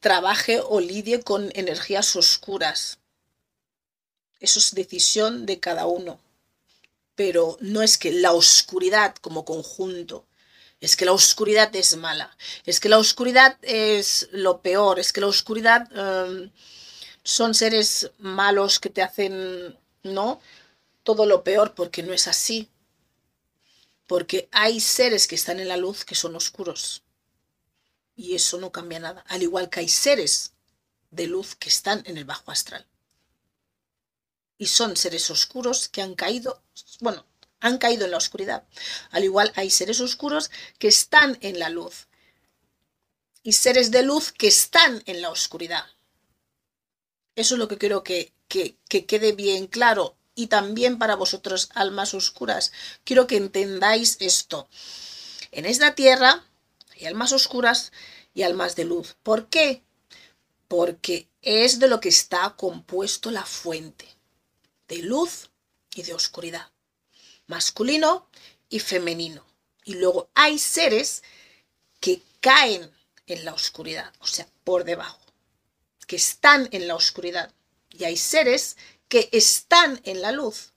[0.00, 2.98] trabaje o lidie con energías oscuras.
[4.40, 6.18] Eso es decisión de cada uno.
[7.14, 10.24] Pero no es que la oscuridad como conjunto
[10.80, 15.20] es que la oscuridad es mala, es que la oscuridad es lo peor, es que
[15.20, 16.50] la oscuridad em,
[17.24, 20.40] son seres malos que te hacen, ¿no?
[21.02, 22.70] Todo lo peor, porque no es así.
[24.06, 27.02] Porque hay seres que están en la luz que son oscuros.
[28.16, 29.24] Y eso no cambia nada.
[29.28, 30.52] Al igual que hay seres
[31.10, 32.86] de luz que están en el bajo astral.
[34.56, 36.62] Y son seres oscuros que han caído,
[37.00, 37.26] bueno,
[37.60, 38.64] han caído en la oscuridad.
[39.10, 42.08] Al igual hay seres oscuros que están en la luz
[43.42, 45.84] y seres de luz que están en la oscuridad.
[47.34, 51.70] Eso es lo que quiero que, que, que quede bien claro y también para vosotros,
[51.74, 52.72] almas oscuras.
[53.04, 54.68] Quiero que entendáis esto.
[55.50, 56.44] En esta tierra
[56.94, 57.92] hay almas oscuras
[58.34, 59.16] y almas de luz.
[59.22, 59.82] ¿Por qué?
[60.68, 64.06] Porque es de lo que está compuesto la fuente,
[64.88, 65.50] de luz
[65.94, 66.70] y de oscuridad
[67.48, 68.28] masculino
[68.68, 69.44] y femenino.
[69.84, 71.24] Y luego hay seres
[71.98, 72.88] que caen
[73.26, 75.20] en la oscuridad, o sea, por debajo,
[76.06, 77.52] que están en la oscuridad.
[77.90, 78.76] Y hay seres
[79.08, 80.72] que están en la luz.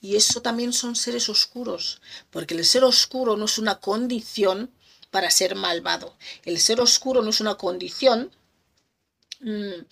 [0.00, 4.70] Y eso también son seres oscuros, porque el ser oscuro no es una condición
[5.10, 6.16] para ser malvado.
[6.44, 8.30] El ser oscuro no es una condición
[9.40, 9.86] mm,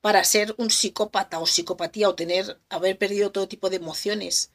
[0.00, 4.50] para ser un psicópata o psicopatía o tener, haber perdido todo tipo de emociones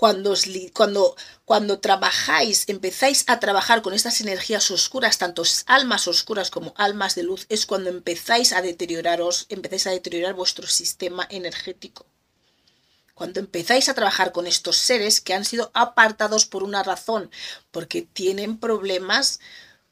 [0.00, 0.32] cuando,
[0.72, 7.14] cuando, cuando trabajáis, empezáis a trabajar con estas energías oscuras, tanto almas oscuras como almas
[7.16, 12.06] de luz, es cuando empezáis a deterioraros, empezáis a deteriorar vuestro sistema energético.
[13.12, 17.30] Cuando empezáis a trabajar con estos seres que han sido apartados por una razón,
[17.70, 19.38] porque tienen problemas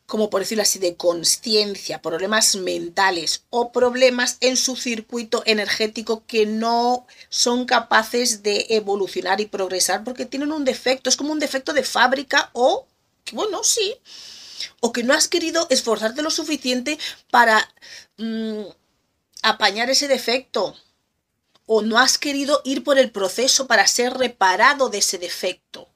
[0.09, 6.47] como por decirlo así, de conciencia, problemas mentales o problemas en su circuito energético que
[6.47, 11.75] no son capaces de evolucionar y progresar porque tienen un defecto, es como un defecto
[11.75, 12.87] de fábrica o,
[13.33, 13.97] bueno, sí,
[14.81, 16.99] o que no has querido esforzarte lo suficiente
[17.31, 17.71] para
[18.17, 18.63] mm,
[19.43, 20.75] apañar ese defecto
[21.67, 25.88] o no has querido ir por el proceso para ser reparado de ese defecto.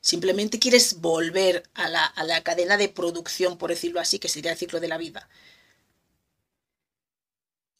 [0.00, 4.80] Simplemente quieres volver a la, cadena de producción, por decirlo así, que sería el ciclo
[4.80, 5.28] de la vida.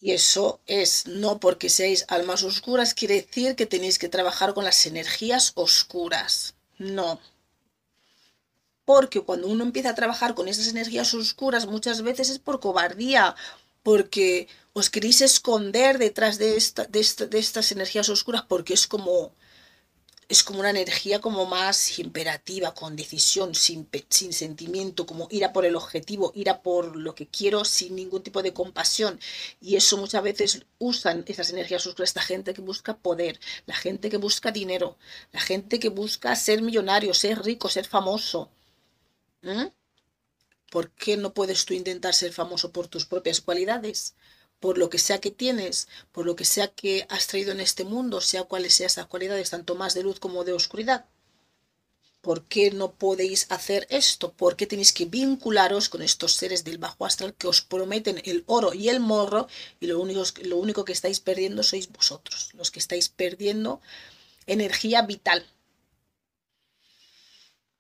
[0.01, 4.65] Y eso es no porque seáis almas oscuras, quiere decir que tenéis que trabajar con
[4.65, 6.55] las energías oscuras.
[6.79, 7.21] No.
[8.85, 13.35] Porque cuando uno empieza a trabajar con esas energías oscuras, muchas veces es por cobardía,
[13.83, 19.33] porque os queréis esconder detrás de, de estas energías oscuras, porque es como
[20.31, 25.53] es como una energía como más imperativa, con decisión, sin, sin sentimiento, como ir a
[25.53, 29.19] por el objetivo, ir a por lo que quiero sin ningún tipo de compasión.
[29.61, 34.09] Y eso muchas veces usan esas energías oscuras esta gente que busca poder, la gente
[34.09, 34.97] que busca dinero,
[35.33, 38.51] la gente que busca ser millonario, ser rico, ser famoso.
[39.43, 39.67] ¿Mm?
[40.71, 44.15] ¿Por qué no puedes tú intentar ser famoso por tus propias cualidades?
[44.61, 47.85] Por lo que sea que tienes, por lo que sea que has traído en este
[47.85, 51.07] mundo, sea cuales sean esas cualidades, tanto más de luz como de oscuridad.
[52.21, 54.33] ¿Por qué no podéis hacer esto?
[54.33, 58.45] ¿Por qué tenéis que vincularos con estos seres del bajo astral que os prometen el
[58.47, 59.49] oro y el morro
[59.81, 63.81] y lo único, lo único que estáis perdiendo sois vosotros, los que estáis perdiendo
[64.47, 65.47] energía vital,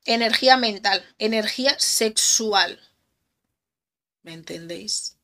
[0.07, 2.81] energía mental, energía sexual?
[4.22, 5.20] ¿Me entendéis?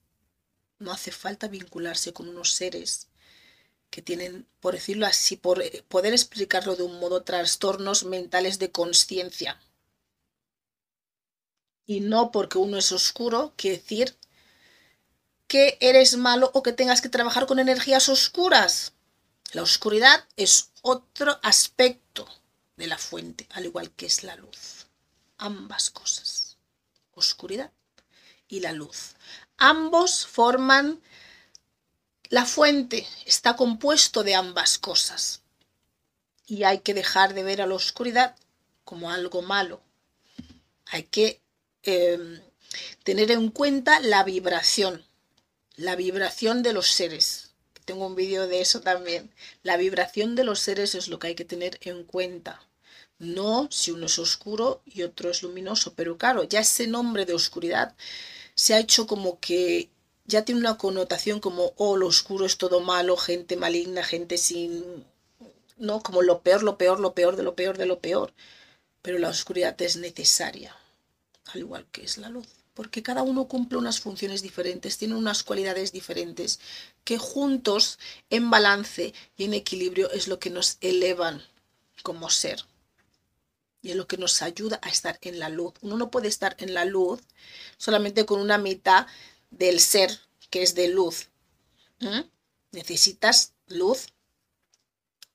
[0.78, 3.08] No hace falta vincularse con unos seres
[3.90, 8.70] que tienen, por decirlo así, por eh, poder explicarlo de un modo, trastornos mentales de
[8.70, 9.60] conciencia.
[11.86, 14.16] Y no porque uno es oscuro, quiere decir
[15.46, 18.92] que eres malo o que tengas que trabajar con energías oscuras.
[19.52, 22.28] La oscuridad es otro aspecto
[22.76, 24.86] de la fuente, al igual que es la luz.
[25.38, 26.58] Ambas cosas,
[27.12, 27.72] oscuridad
[28.48, 29.15] y la luz.
[29.58, 31.00] Ambos forman
[32.28, 35.40] la fuente, está compuesto de ambas cosas.
[36.46, 38.36] Y hay que dejar de ver a la oscuridad
[38.84, 39.80] como algo malo.
[40.86, 41.40] Hay que
[41.82, 42.40] em,
[43.02, 45.04] tener en cuenta la vibración,
[45.76, 47.50] la vibración de los seres.
[47.84, 49.32] Tengo un vídeo de eso también.
[49.62, 52.60] La vibración de los seres es lo que hay que tener en cuenta.
[53.18, 57.34] No si uno es oscuro y otro es luminoso, pero claro, ya ese nombre de
[57.34, 57.94] oscuridad
[58.56, 59.90] se ha hecho como que
[60.24, 65.04] ya tiene una connotación como, oh, lo oscuro es todo malo, gente maligna, gente sin,
[65.76, 66.02] ¿no?
[66.02, 68.32] Como lo peor, lo peor, lo peor de lo peor de lo peor.
[69.02, 70.74] Pero la oscuridad es necesaria,
[71.46, 75.44] al igual que es la luz, porque cada uno cumple unas funciones diferentes, tiene unas
[75.44, 76.58] cualidades diferentes,
[77.04, 77.98] que juntos,
[78.30, 81.42] en balance y en equilibrio, es lo que nos elevan
[82.02, 82.64] como ser
[83.86, 85.74] y es lo que nos ayuda a estar en la luz.
[85.80, 87.20] Uno no puede estar en la luz
[87.76, 89.06] solamente con una mitad
[89.50, 90.10] del ser
[90.50, 91.28] que es de luz.
[92.72, 94.08] Necesitas luz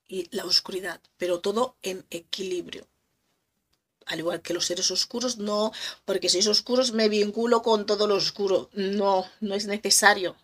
[0.06, 2.86] y la oscuridad, pero todo en equilibrio.
[4.06, 5.72] Al igual que los seres oscuros, no,
[6.04, 8.70] porque si es oscuros me vinculo con todo lo oscuro.
[8.74, 10.36] No, no es necesario.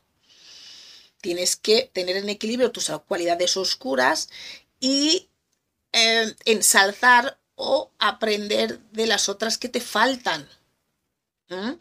[1.20, 4.30] Tienes que tener en equilibrio tus cualidades oscuras
[4.80, 5.28] y
[5.91, 10.47] eh, ensalzar o aprender de las otras que te faltan.
[11.49, 11.74] ¿Mm?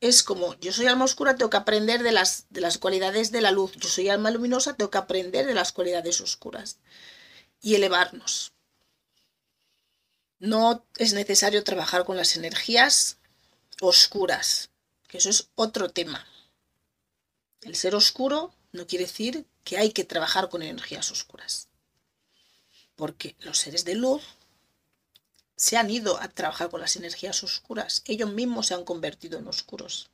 [0.00, 3.42] Es como, yo soy alma oscura, tengo que aprender de las, de las cualidades de
[3.42, 3.72] la luz.
[3.76, 6.78] Yo soy alma luminosa, tengo que aprender de las cualidades oscuras.
[7.60, 8.52] Y elevarnos.
[10.38, 13.18] No es necesario trabajar con las energías
[13.80, 14.70] oscuras,
[15.08, 16.26] que eso es otro tema.
[17.60, 21.68] El ser oscuro no quiere decir que hay que trabajar con energías oscuras.
[22.96, 24.22] Porque los seres de luz
[25.62, 28.02] se han ido a trabajar con las energías oscuras.
[28.06, 30.10] Ellos mismos se han convertido en oscuros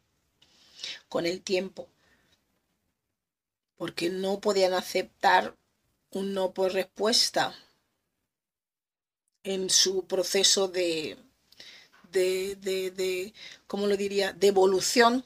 [1.08, 1.88] con el tiempo.
[3.78, 5.56] Porque no podían aceptar
[6.10, 7.54] un no por respuesta
[9.42, 11.16] en su proceso de,
[12.12, 13.32] de, de, de,
[13.66, 15.24] ¿cómo lo diría?, de evolución.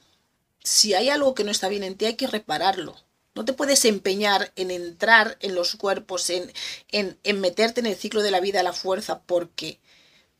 [0.62, 2.95] Si hay algo que no está bien en ti, hay que repararlo.
[3.35, 6.53] No te puedes empeñar en entrar en los cuerpos, en,
[6.93, 9.81] en, en meterte en el ciclo de la vida la fuerza, porque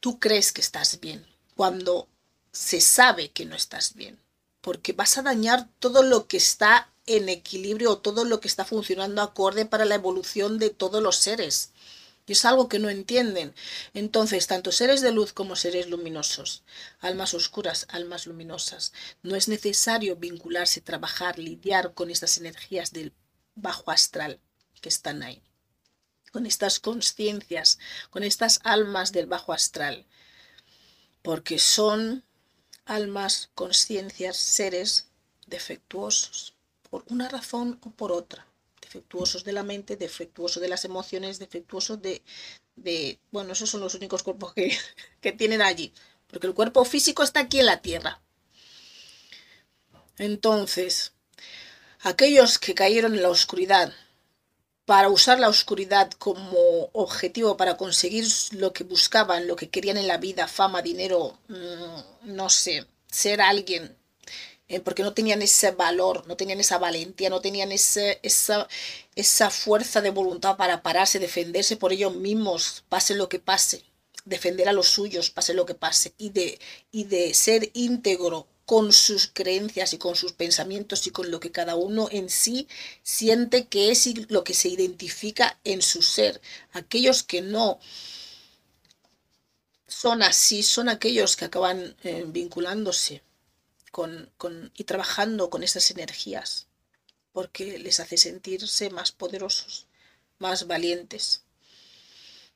[0.03, 1.24] tú crees que estás bien,
[1.55, 2.09] cuando
[2.50, 4.18] se sabe que no estás bien,
[4.61, 9.22] porque vas a dañar todo lo que está en equilibrio todo lo que está funcionando
[9.22, 11.70] acorde para la evolución de todos los seres.
[12.26, 13.55] Y es algo que no entienden.
[13.94, 16.62] Entonces, tanto seres de luz como seres luminosos,
[17.00, 18.92] almas oscuras, almas luminosas,
[19.22, 23.12] no es necesario vincularse, trabajar, lidiar con estas energías del
[23.55, 24.40] bajo astral
[24.80, 25.42] que están ahí
[26.33, 27.78] con estas conciencias,
[28.11, 30.07] con estas almas del bajo astral,
[31.22, 32.24] porque son
[32.85, 35.09] almas, conciencias, seres
[35.47, 36.55] defectuosos,
[36.91, 38.47] por una razón o por otra,
[38.80, 42.22] defectuosos de la mente, defectuosos de las emociones, defectuosos de,
[42.76, 44.76] de bueno, esos son los únicos cuerpos que,
[45.20, 45.93] que tienen allí,
[46.26, 48.20] porque el cuerpo físico está aquí en la tierra.
[50.18, 51.12] Entonces,
[52.05, 53.93] Aquellos que cayeron en la oscuridad
[54.85, 60.09] para usar la oscuridad como objetivo para conseguir lo que buscaban, lo que querían en
[60.09, 63.97] la vida, fama, dinero, mm, no sé, ser alguien,
[64.68, 68.68] eh, porque no tenían ese valor, no tenían esa valentía, no tenían ese, esa,
[69.14, 73.85] esa fuerza de voluntad para pararse, defenderse por ellos mismos, pase lo que pase,
[74.24, 76.59] defender a los suyos, pase lo que pase, y de,
[76.91, 81.52] y de ser íntegro con sus creencias y con sus pensamientos y con lo que
[81.52, 82.66] cada uno en sí
[83.02, 86.40] siente que es lo que se identifica en su ser.
[86.72, 87.78] Aquellos que no
[89.86, 93.22] son así, son aquellos que acaban eh, vinculándose
[93.90, 94.32] con,
[94.74, 96.66] y trabajando con esas energías,
[97.32, 99.86] porque les hace sentirse más poderosos,
[100.38, 101.42] más valientes,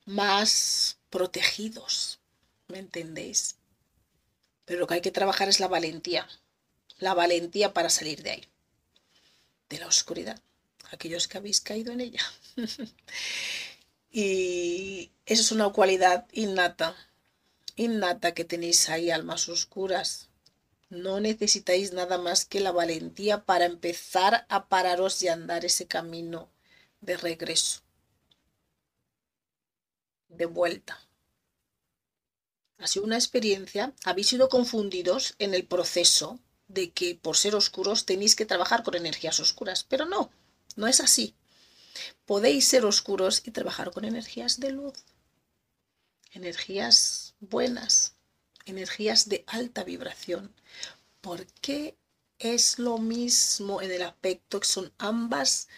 [0.07, 2.21] más protegidos.
[2.69, 3.57] ¿Me entendéis?
[4.67, 6.29] Pero lo que hay que trabajar es la valentía,
[6.99, 8.49] la valentía para salir de ahí,
[9.71, 10.43] de la oscuridad,
[10.91, 12.21] aquellos que habéis caído en ella.
[14.11, 16.97] y eso es una cualidad innata,
[17.77, 20.29] innata que tenéis ahí, almas oscuras.
[20.89, 26.49] No necesitáis nada más que la valentía para empezar a pararos y andar ese camino
[27.01, 27.83] de regreso,
[30.29, 31.06] de vuelta
[32.79, 38.07] ha sido una experiencia, habéis sido confundidos en el proceso de que por ser oscuros
[38.07, 40.31] tenéis que trabajar con energías oscuras, pero no,
[40.77, 41.35] no es así.
[42.27, 44.95] Podéis ser oscuros y trabajar con energías de luz,
[46.33, 48.15] energías buenas,
[48.67, 50.55] energías de alta vibración,
[51.21, 51.97] porque
[52.39, 55.69] es lo mismo en el aspecto que son ambas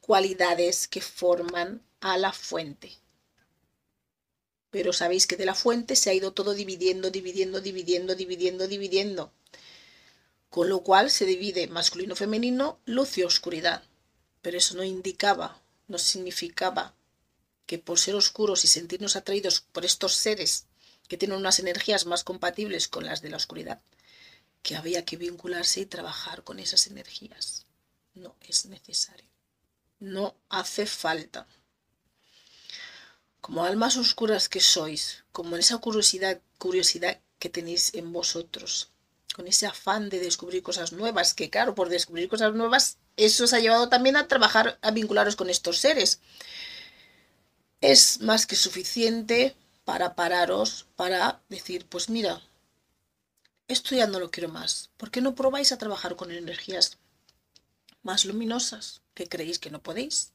[0.00, 2.96] cualidades que forman a la fuente
[4.70, 9.32] pero sabéis que de la fuente se ha ido todo dividiendo, dividiendo, dividiendo, dividiendo, dividiendo.
[10.50, 13.82] Con lo cual se divide masculino, femenino, luz y oscuridad.
[14.42, 16.94] Pero eso no indicaba, no significaba
[17.66, 20.66] que por ser oscuros y sentirnos atraídos por estos seres
[21.06, 23.80] que tienen unas energías más compatibles con las de la oscuridad,
[24.62, 27.66] que había que vincularse y trabajar con esas energías.
[28.14, 29.28] No es necesario.
[29.98, 31.46] No hace falta
[33.48, 38.90] como almas oscuras que sois, como esa curiosidad, curiosidad que tenéis en vosotros,
[39.34, 43.54] con ese afán de descubrir cosas nuevas, que claro, por descubrir cosas nuevas, eso os
[43.54, 46.20] ha llevado también a trabajar, a vincularos con estos seres.
[47.80, 52.42] Es más que suficiente para pararos, para decir, pues mira,
[53.66, 54.90] esto ya no lo quiero más.
[54.98, 56.98] ¿Por qué no probáis a trabajar con energías
[58.02, 60.32] más luminosas que creéis que no podéis?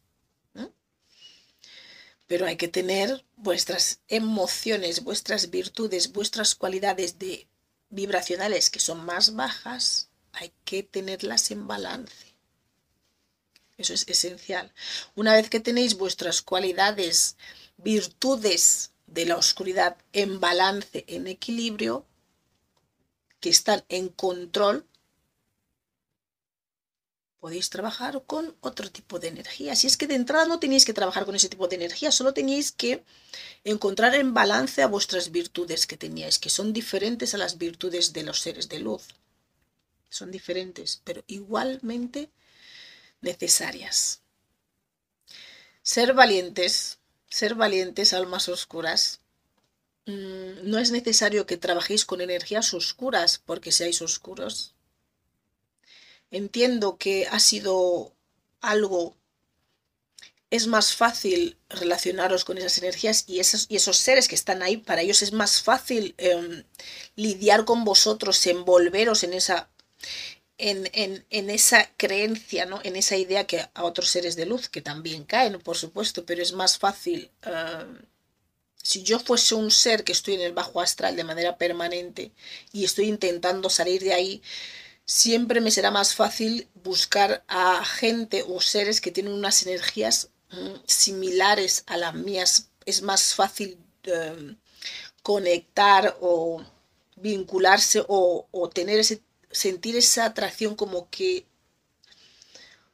[2.28, 7.48] Pero hay que tener vuestras emociones, vuestras virtudes, vuestras cualidades de
[7.90, 12.34] vibracionales que son más bajas, hay que tenerlas en balance.
[13.78, 14.72] Eso es esencial.
[15.16, 17.38] Una vez que tenéis vuestras cualidades,
[17.78, 22.06] virtudes de la oscuridad en balance, en equilibrio,
[23.40, 24.88] que están en control,
[27.44, 29.76] podéis trabajar con otro tipo de energía.
[29.76, 32.34] Si es que de entrada no tenéis que trabajar con ese tipo de energía, solo
[32.34, 33.04] tenéis que
[33.66, 38.24] encontrar en balance a vuestras virtudes que teníais, que son diferentes a las virtudes de
[38.24, 39.04] los seres de luz.
[40.10, 42.30] Son diferentes, pero igualmente
[43.20, 44.22] necesarias.
[45.82, 49.20] Ser valientes, ser valientes, almas oscuras,
[50.06, 54.73] mm, no es necesario que trabajéis con energías oscuras porque seáis oscuros
[56.34, 58.14] entiendo que ha sido
[58.60, 59.16] algo,
[60.50, 64.78] es más fácil relacionaros con esas energías y esos, y esos seres que están ahí,
[64.78, 66.64] para ellos es más fácil em,
[67.16, 69.70] lidiar con vosotros, envolveros en esa,
[70.58, 72.80] en, en, esa creencia, ¿no?
[72.84, 76.42] en esa idea que a otros seres de luz, que también caen, por supuesto, pero
[76.42, 77.32] es más fácil.
[77.44, 78.00] Em,
[78.82, 82.32] si yo fuese un ser que estoy en el bajo astral de manera permanente
[82.74, 84.42] y estoy intentando salir de ahí,
[85.06, 90.76] siempre me será más fácil buscar a gente o seres que tienen unas energías mm,
[90.86, 92.70] similares a las mías.
[92.86, 94.58] Es más fácil em,
[95.22, 96.64] conectar o
[97.16, 101.46] vincularse o, tener ese, sentir esa atracción como que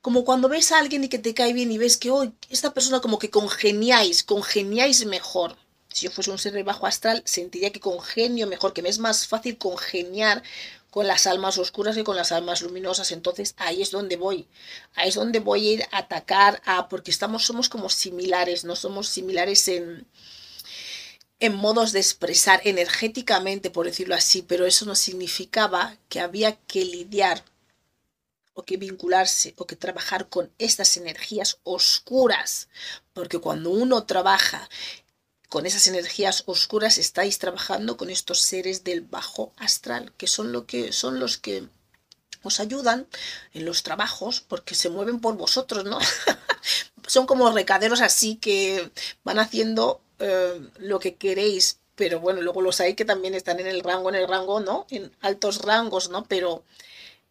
[0.01, 2.73] como cuando ves a alguien y que te cae bien y ves que hoy esta
[2.73, 5.57] persona como que congeniáis, congeniáis mejor.
[5.91, 8.99] Si yo fuese un ser de bajo astral, sentiría que congenio mejor, que me es
[8.99, 10.41] más fácil congeniar
[10.89, 13.11] con las almas oscuras y con las almas luminosas.
[13.11, 14.47] Entonces ahí es donde voy.
[14.95, 18.75] Ahí es donde voy a ir a atacar a, porque estamos, somos como similares, no
[18.75, 20.07] somos similares en,
[21.39, 26.83] en modos de expresar energéticamente, por decirlo así, pero eso no significaba que había que
[26.83, 27.43] lidiar
[28.53, 32.67] o que vincularse o que trabajar con estas energías oscuras,
[33.13, 34.69] porque cuando uno trabaja
[35.49, 40.65] con esas energías oscuras estáis trabajando con estos seres del bajo astral, que son lo
[40.65, 41.67] que son los que
[42.43, 43.07] os ayudan
[43.53, 45.99] en los trabajos porque se mueven por vosotros, ¿no?
[47.07, 48.91] son como recaderos así que
[49.23, 53.67] van haciendo eh, lo que queréis, pero bueno, luego los hay que también están en
[53.67, 54.85] el rango, en el rango, ¿no?
[54.89, 56.25] En altos rangos, ¿no?
[56.25, 56.63] Pero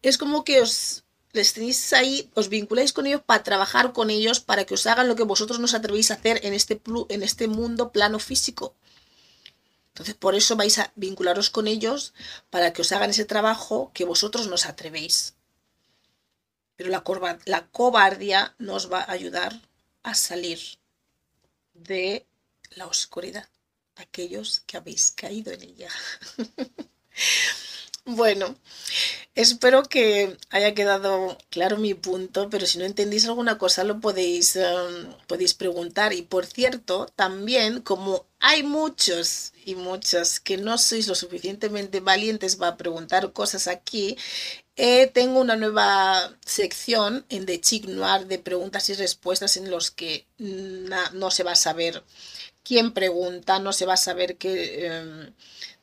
[0.02, 4.40] es como que os les tenéis ahí, os vinculáis con ellos para trabajar con ellos,
[4.40, 7.22] para que os hagan lo que vosotros no os atrevéis a hacer en este, en
[7.22, 8.74] este mundo plano físico.
[9.88, 12.14] Entonces, por eso vais a vincularos con ellos
[12.50, 15.34] para que os hagan ese trabajo que vosotros no os atrevéis.
[16.76, 17.02] Pero la,
[17.44, 19.60] la cobardía nos va a ayudar
[20.04, 20.60] a salir
[21.74, 22.26] de
[22.70, 23.48] la oscuridad,
[23.96, 25.90] aquellos que habéis caído en ella.
[28.10, 28.56] Bueno,
[29.34, 34.56] espero que haya quedado claro mi punto, pero si no entendéis alguna cosa lo podéis,
[34.56, 36.14] em, podéis preguntar.
[36.14, 42.56] Y por cierto, también como hay muchos y muchas que no sois lo suficientemente valientes
[42.56, 44.16] para preguntar cosas aquí,
[44.76, 49.90] eh, tengo una nueva sección en The Chic Noir de preguntas y respuestas en los
[49.90, 52.02] que no se va a saber
[52.68, 54.52] quién pregunta, no se va a saber qué...
[54.86, 55.32] Em,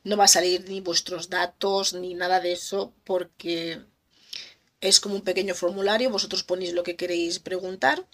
[0.04, 3.80] no va a salir ni vuestros datos ni nada de eso porque
[4.80, 8.06] es como un pequeño formulario, vosotros ponéis lo que queréis preguntar.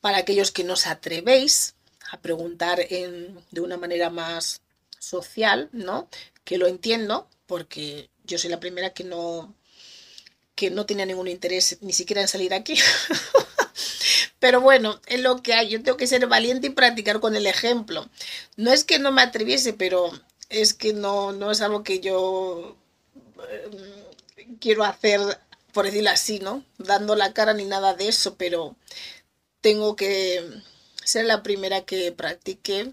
[0.00, 1.76] Para aquellos que no os atrevéis
[2.10, 4.60] a preguntar de una manera más
[4.98, 6.08] social, ¿no?
[6.44, 9.54] Que lo entiendo, porque yo soy la primera que no,
[10.56, 12.74] que no tenía ningún interés ni siquiera en salir aquí.
[14.38, 15.68] Pero bueno, es lo que hay.
[15.68, 18.08] Yo tengo que ser valiente y practicar con el ejemplo.
[18.56, 20.10] No es que no me atreviese, pero
[20.48, 22.76] es que no, no es algo que yo
[23.50, 25.20] em, quiero hacer,
[25.72, 26.64] por decirlo así, ¿no?
[26.78, 28.76] Dando la cara ni nada de eso, pero
[29.60, 30.44] tengo que
[31.04, 32.92] ser la primera que practique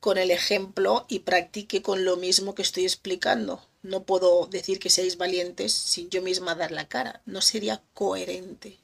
[0.00, 3.62] con el ejemplo y practique con lo mismo que estoy explicando.
[3.82, 7.22] No puedo decir que seáis valientes sin yo misma dar la cara.
[7.24, 8.78] No sería coherente.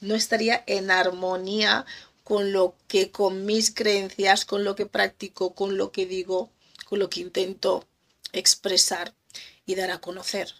[0.00, 1.84] No estaría en armonía
[2.22, 6.50] con lo que, con mis creencias, con lo que practico, con lo que digo,
[6.86, 7.86] con lo que intento
[8.32, 9.14] expresar
[9.64, 10.54] y dar a conocer.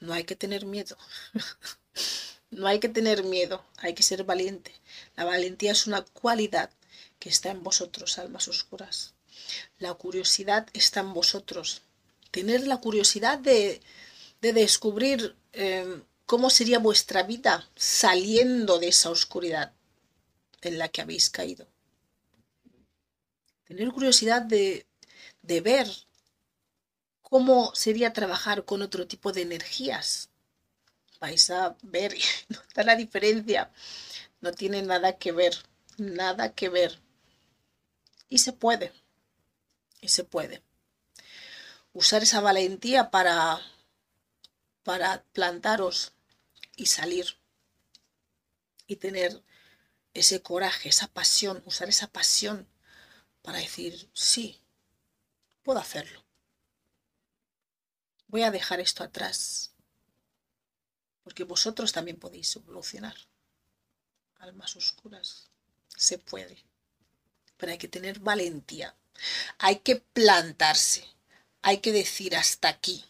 [0.00, 0.96] No hay que tener miedo.
[2.50, 4.72] no hay que tener miedo, hay que ser valiente.
[5.16, 6.70] La valentía es una cualidad
[7.18, 9.14] que está en vosotros, almas oscuras.
[9.78, 11.82] La curiosidad está en vosotros.
[12.32, 13.80] Tener la curiosidad de,
[14.40, 19.72] descubrir em, cómo sería vuestra vida saliendo de esa oscuridad
[20.62, 21.68] en la que habéis caído.
[23.64, 24.86] Tener curiosidad de,
[25.42, 25.86] de ver
[27.20, 30.30] cómo sería trabajar con otro tipo de energías.
[31.20, 32.16] Vais a ver,
[32.48, 33.70] notar la diferencia.
[34.40, 35.54] No tiene nada que ver,
[35.98, 36.98] nada que ver.
[38.30, 38.90] Y se puede,
[40.00, 40.62] y se puede.
[41.92, 43.60] Usar esa valentía para,
[44.82, 46.12] para plantaros
[46.76, 47.38] y salir.
[48.86, 49.42] Y tener
[50.14, 52.68] ese coraje, esa pasión, usar esa pasión
[53.42, 54.60] para decir, sí,
[55.62, 56.24] puedo hacerlo.
[58.28, 59.72] Voy a dejar esto atrás,
[61.22, 63.16] porque vosotros también podéis evolucionar.
[64.36, 65.50] Almas oscuras,
[65.88, 66.64] se puede,
[67.56, 68.96] pero hay que tener valentía,
[69.58, 71.06] hay que plantarse,
[71.62, 73.04] hay que decir hasta aquí.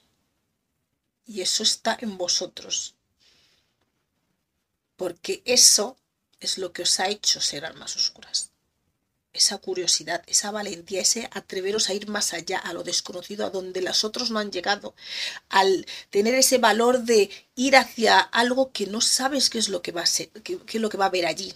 [1.25, 2.95] Y eso está en vosotros,
[4.97, 5.97] porque eso
[6.41, 8.53] es lo que os ha hecho ser almas oscuras
[9.33, 13.81] esa curiosidad, esa valentía, ese atreveros a ir más allá, a lo desconocido, a donde
[13.81, 14.95] los otros no han llegado,
[15.49, 19.93] al tener ese valor de ir hacia algo que no sabes qué es lo que
[19.93, 21.55] va a ser, qué, es lo que va a haber allí.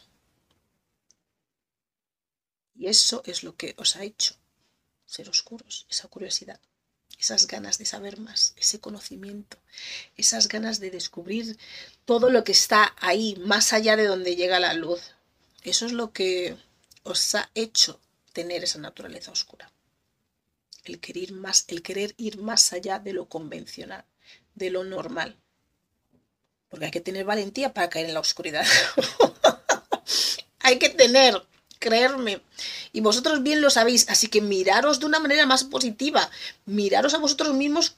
[2.74, 4.34] Y eso es lo que os ha hecho
[5.06, 6.60] ser oscuros, esa curiosidad,
[7.18, 9.56] esas ganas de saber más, ese conocimiento,
[10.16, 11.58] esas ganas de descubrir
[12.04, 15.00] todo lo que está ahí, más allá de donde llega la luz.
[15.62, 16.56] Eso es lo que
[17.02, 18.00] os ha hecho
[18.32, 19.72] tener esa naturaleza oscura.
[20.84, 24.04] El querer, más, el querer ir más allá de lo convencional,
[24.54, 25.36] de lo normal.
[26.68, 28.66] Porque hay que tener valentía para caer en la oscuridad.
[30.60, 31.42] hay que tener,
[31.78, 32.42] creerme.
[32.92, 36.30] Y vosotros bien lo sabéis, así que miraros de una manera más positiva.
[36.64, 37.96] Miraros a vosotros mismos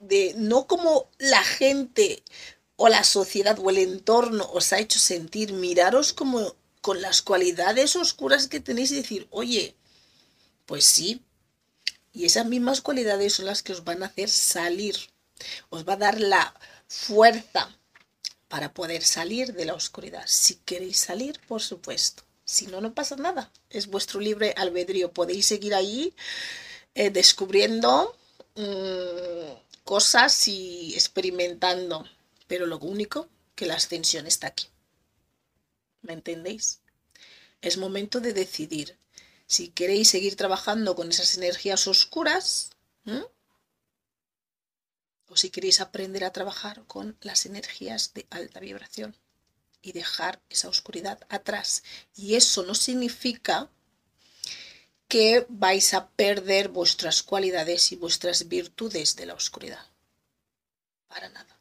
[0.00, 2.22] de no como la gente
[2.76, 7.96] o la sociedad o el entorno os ha hecho sentir, miraros como con las cualidades
[7.96, 9.74] oscuras que tenéis y decir, oye,
[10.66, 11.20] pues sí.
[12.12, 14.96] Y esas mismas cualidades son las que os van a hacer salir.
[15.70, 16.54] Os va a dar la
[16.86, 17.76] fuerza
[18.48, 20.24] para poder salir de la oscuridad.
[20.26, 22.27] Si queréis salir, por supuesto.
[22.48, 23.52] Si no, no pasa nada.
[23.68, 25.12] Es vuestro libre albedrío.
[25.12, 26.14] Podéis seguir ahí
[26.94, 28.16] eh, descubriendo
[28.54, 32.08] mm, cosas y experimentando.
[32.46, 34.66] Pero lo único que la ascensión está aquí.
[36.00, 36.80] ¿Me entendéis?
[37.60, 38.96] Es momento de decidir
[39.46, 42.70] si queréis seguir trabajando con esas energías oscuras
[45.26, 49.14] o si queréis aprender a trabajar con las energías de alta vibración
[49.82, 51.82] y dejar esa oscuridad atrás.
[52.14, 53.70] Y eso no significa
[55.08, 59.86] que vais a perder vuestras cualidades y vuestras virtudes de la oscuridad.
[61.08, 61.58] Para nada.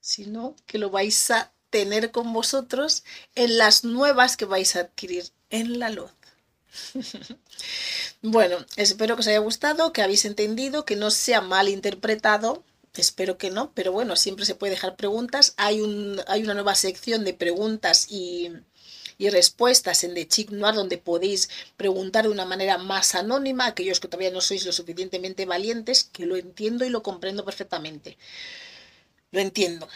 [0.00, 5.30] Sino que lo vais a tener con vosotros en las nuevas que vais a adquirir
[5.50, 6.10] en la luz.
[8.22, 12.64] bueno, espero que os haya gustado, que habéis entendido, que no sea mal interpretado.
[12.98, 15.54] Espero que no, pero bueno, siempre se puede dejar preguntas.
[15.56, 18.50] Hay, un, hay una nueva sección de preguntas y,
[19.18, 24.00] y respuestas en The Chic Noir donde podéis preguntar de una manera más anónima, aquellos
[24.00, 28.18] que todavía no sois lo suficientemente valientes, que lo entiendo y lo comprendo perfectamente.
[29.30, 29.88] Lo entiendo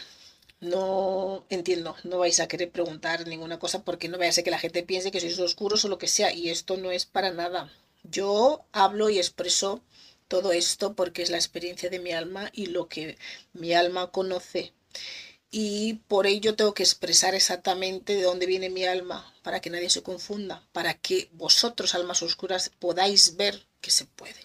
[0.63, 4.57] no entiendo, no vais a querer preguntar ninguna cosa porque no vaya a ser que
[4.57, 7.31] la gente piense que sois oscuros o lo que sea y esto no es para
[7.33, 7.71] nada.
[8.05, 9.83] Yo hablo y expreso
[10.33, 13.19] todo esto porque es la experiencia de mi alma y lo que
[13.53, 14.73] mi alma conoce.
[15.51, 19.91] Y por ello tengo que expresar exactamente de dónde viene mi alma, para que nadie
[19.91, 24.43] se confunda, para que vosotros, almas oscuras, podáis ver que se puede.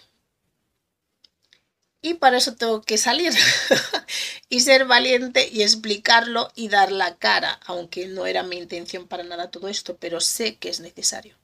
[2.02, 3.32] Y para eso tengo que salir
[4.50, 9.22] y ser valiente y explicarlo y dar la cara, aunque no era mi intención para
[9.22, 11.38] nada todo esto, pero sé que es necesario,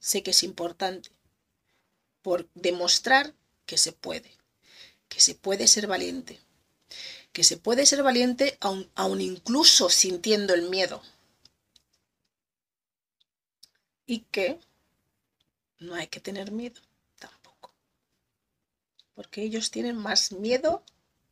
[0.00, 1.10] sé que es importante,
[2.22, 3.34] por demostrar
[3.66, 4.36] que se puede,
[5.08, 6.40] que se puede ser valiente,
[7.32, 11.02] que se puede ser valiente aun, aun incluso sintiendo el miedo.
[14.06, 14.60] Y que
[15.78, 16.80] no hay que tener miedo
[19.14, 20.82] porque ellos tienen más miedo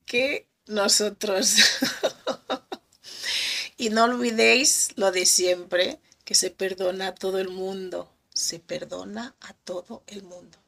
[0.06, 1.56] que nosotros.
[3.76, 9.34] y no olvidéis lo de siempre, que se perdona a todo el mundo, se perdona
[9.40, 10.58] a todo el mundo.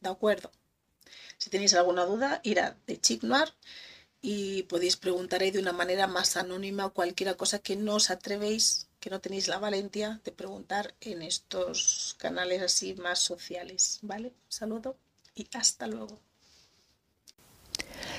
[0.00, 0.50] ¿De acuerdo?
[1.40, 3.48] Si tenéis alguna duda, irá de Chic Noir
[4.20, 8.88] y podéis preguntar ahí de una manera más anónima cualquier cosa que no os atrevéis,
[9.00, 14.00] que no tenéis la valentía de preguntar en estos canales así más sociales.
[14.02, 14.34] ¿Vale?
[14.50, 14.96] saludo
[15.34, 16.18] y hasta luego.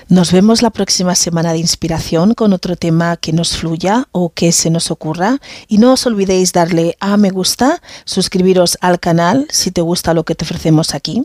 [0.08, 4.50] Nos vemos la próxima semana de inspiración con otro tema que nos fluya o que
[4.50, 5.38] se nos ocurra.
[5.68, 10.24] Y no os olvidéis darle a me gusta, suscribiros al canal si te gusta lo
[10.24, 11.24] que te ofrecemos aquí.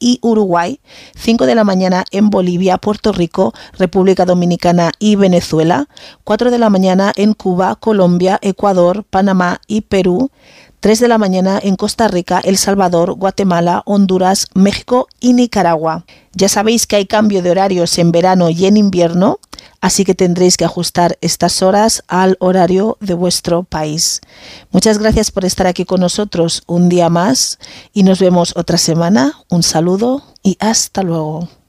[0.00, 0.80] y Uruguay,
[1.14, 5.86] 5 de la mañana en Bolivia, Puerto Rico, República Dominicana y Venezuela,
[6.24, 10.30] 4 de la mañana en Cuba, Colombia, Ecuador, Panamá y Perú,
[10.80, 16.06] 3 de la mañana en Costa Rica, El Salvador, Guatemala, Honduras, México y Nicaragua.
[16.32, 19.40] Ya sabéis que hay cambio de horarios en verano y en invierno,
[19.80, 24.20] así que tendréis que ajustar estas horas al horario de vuestro país.
[24.70, 27.58] Muchas gracias por estar aquí con nosotros un día más
[27.92, 29.34] y nos vemos otra semana.
[29.48, 31.59] Un saludo y hasta luego.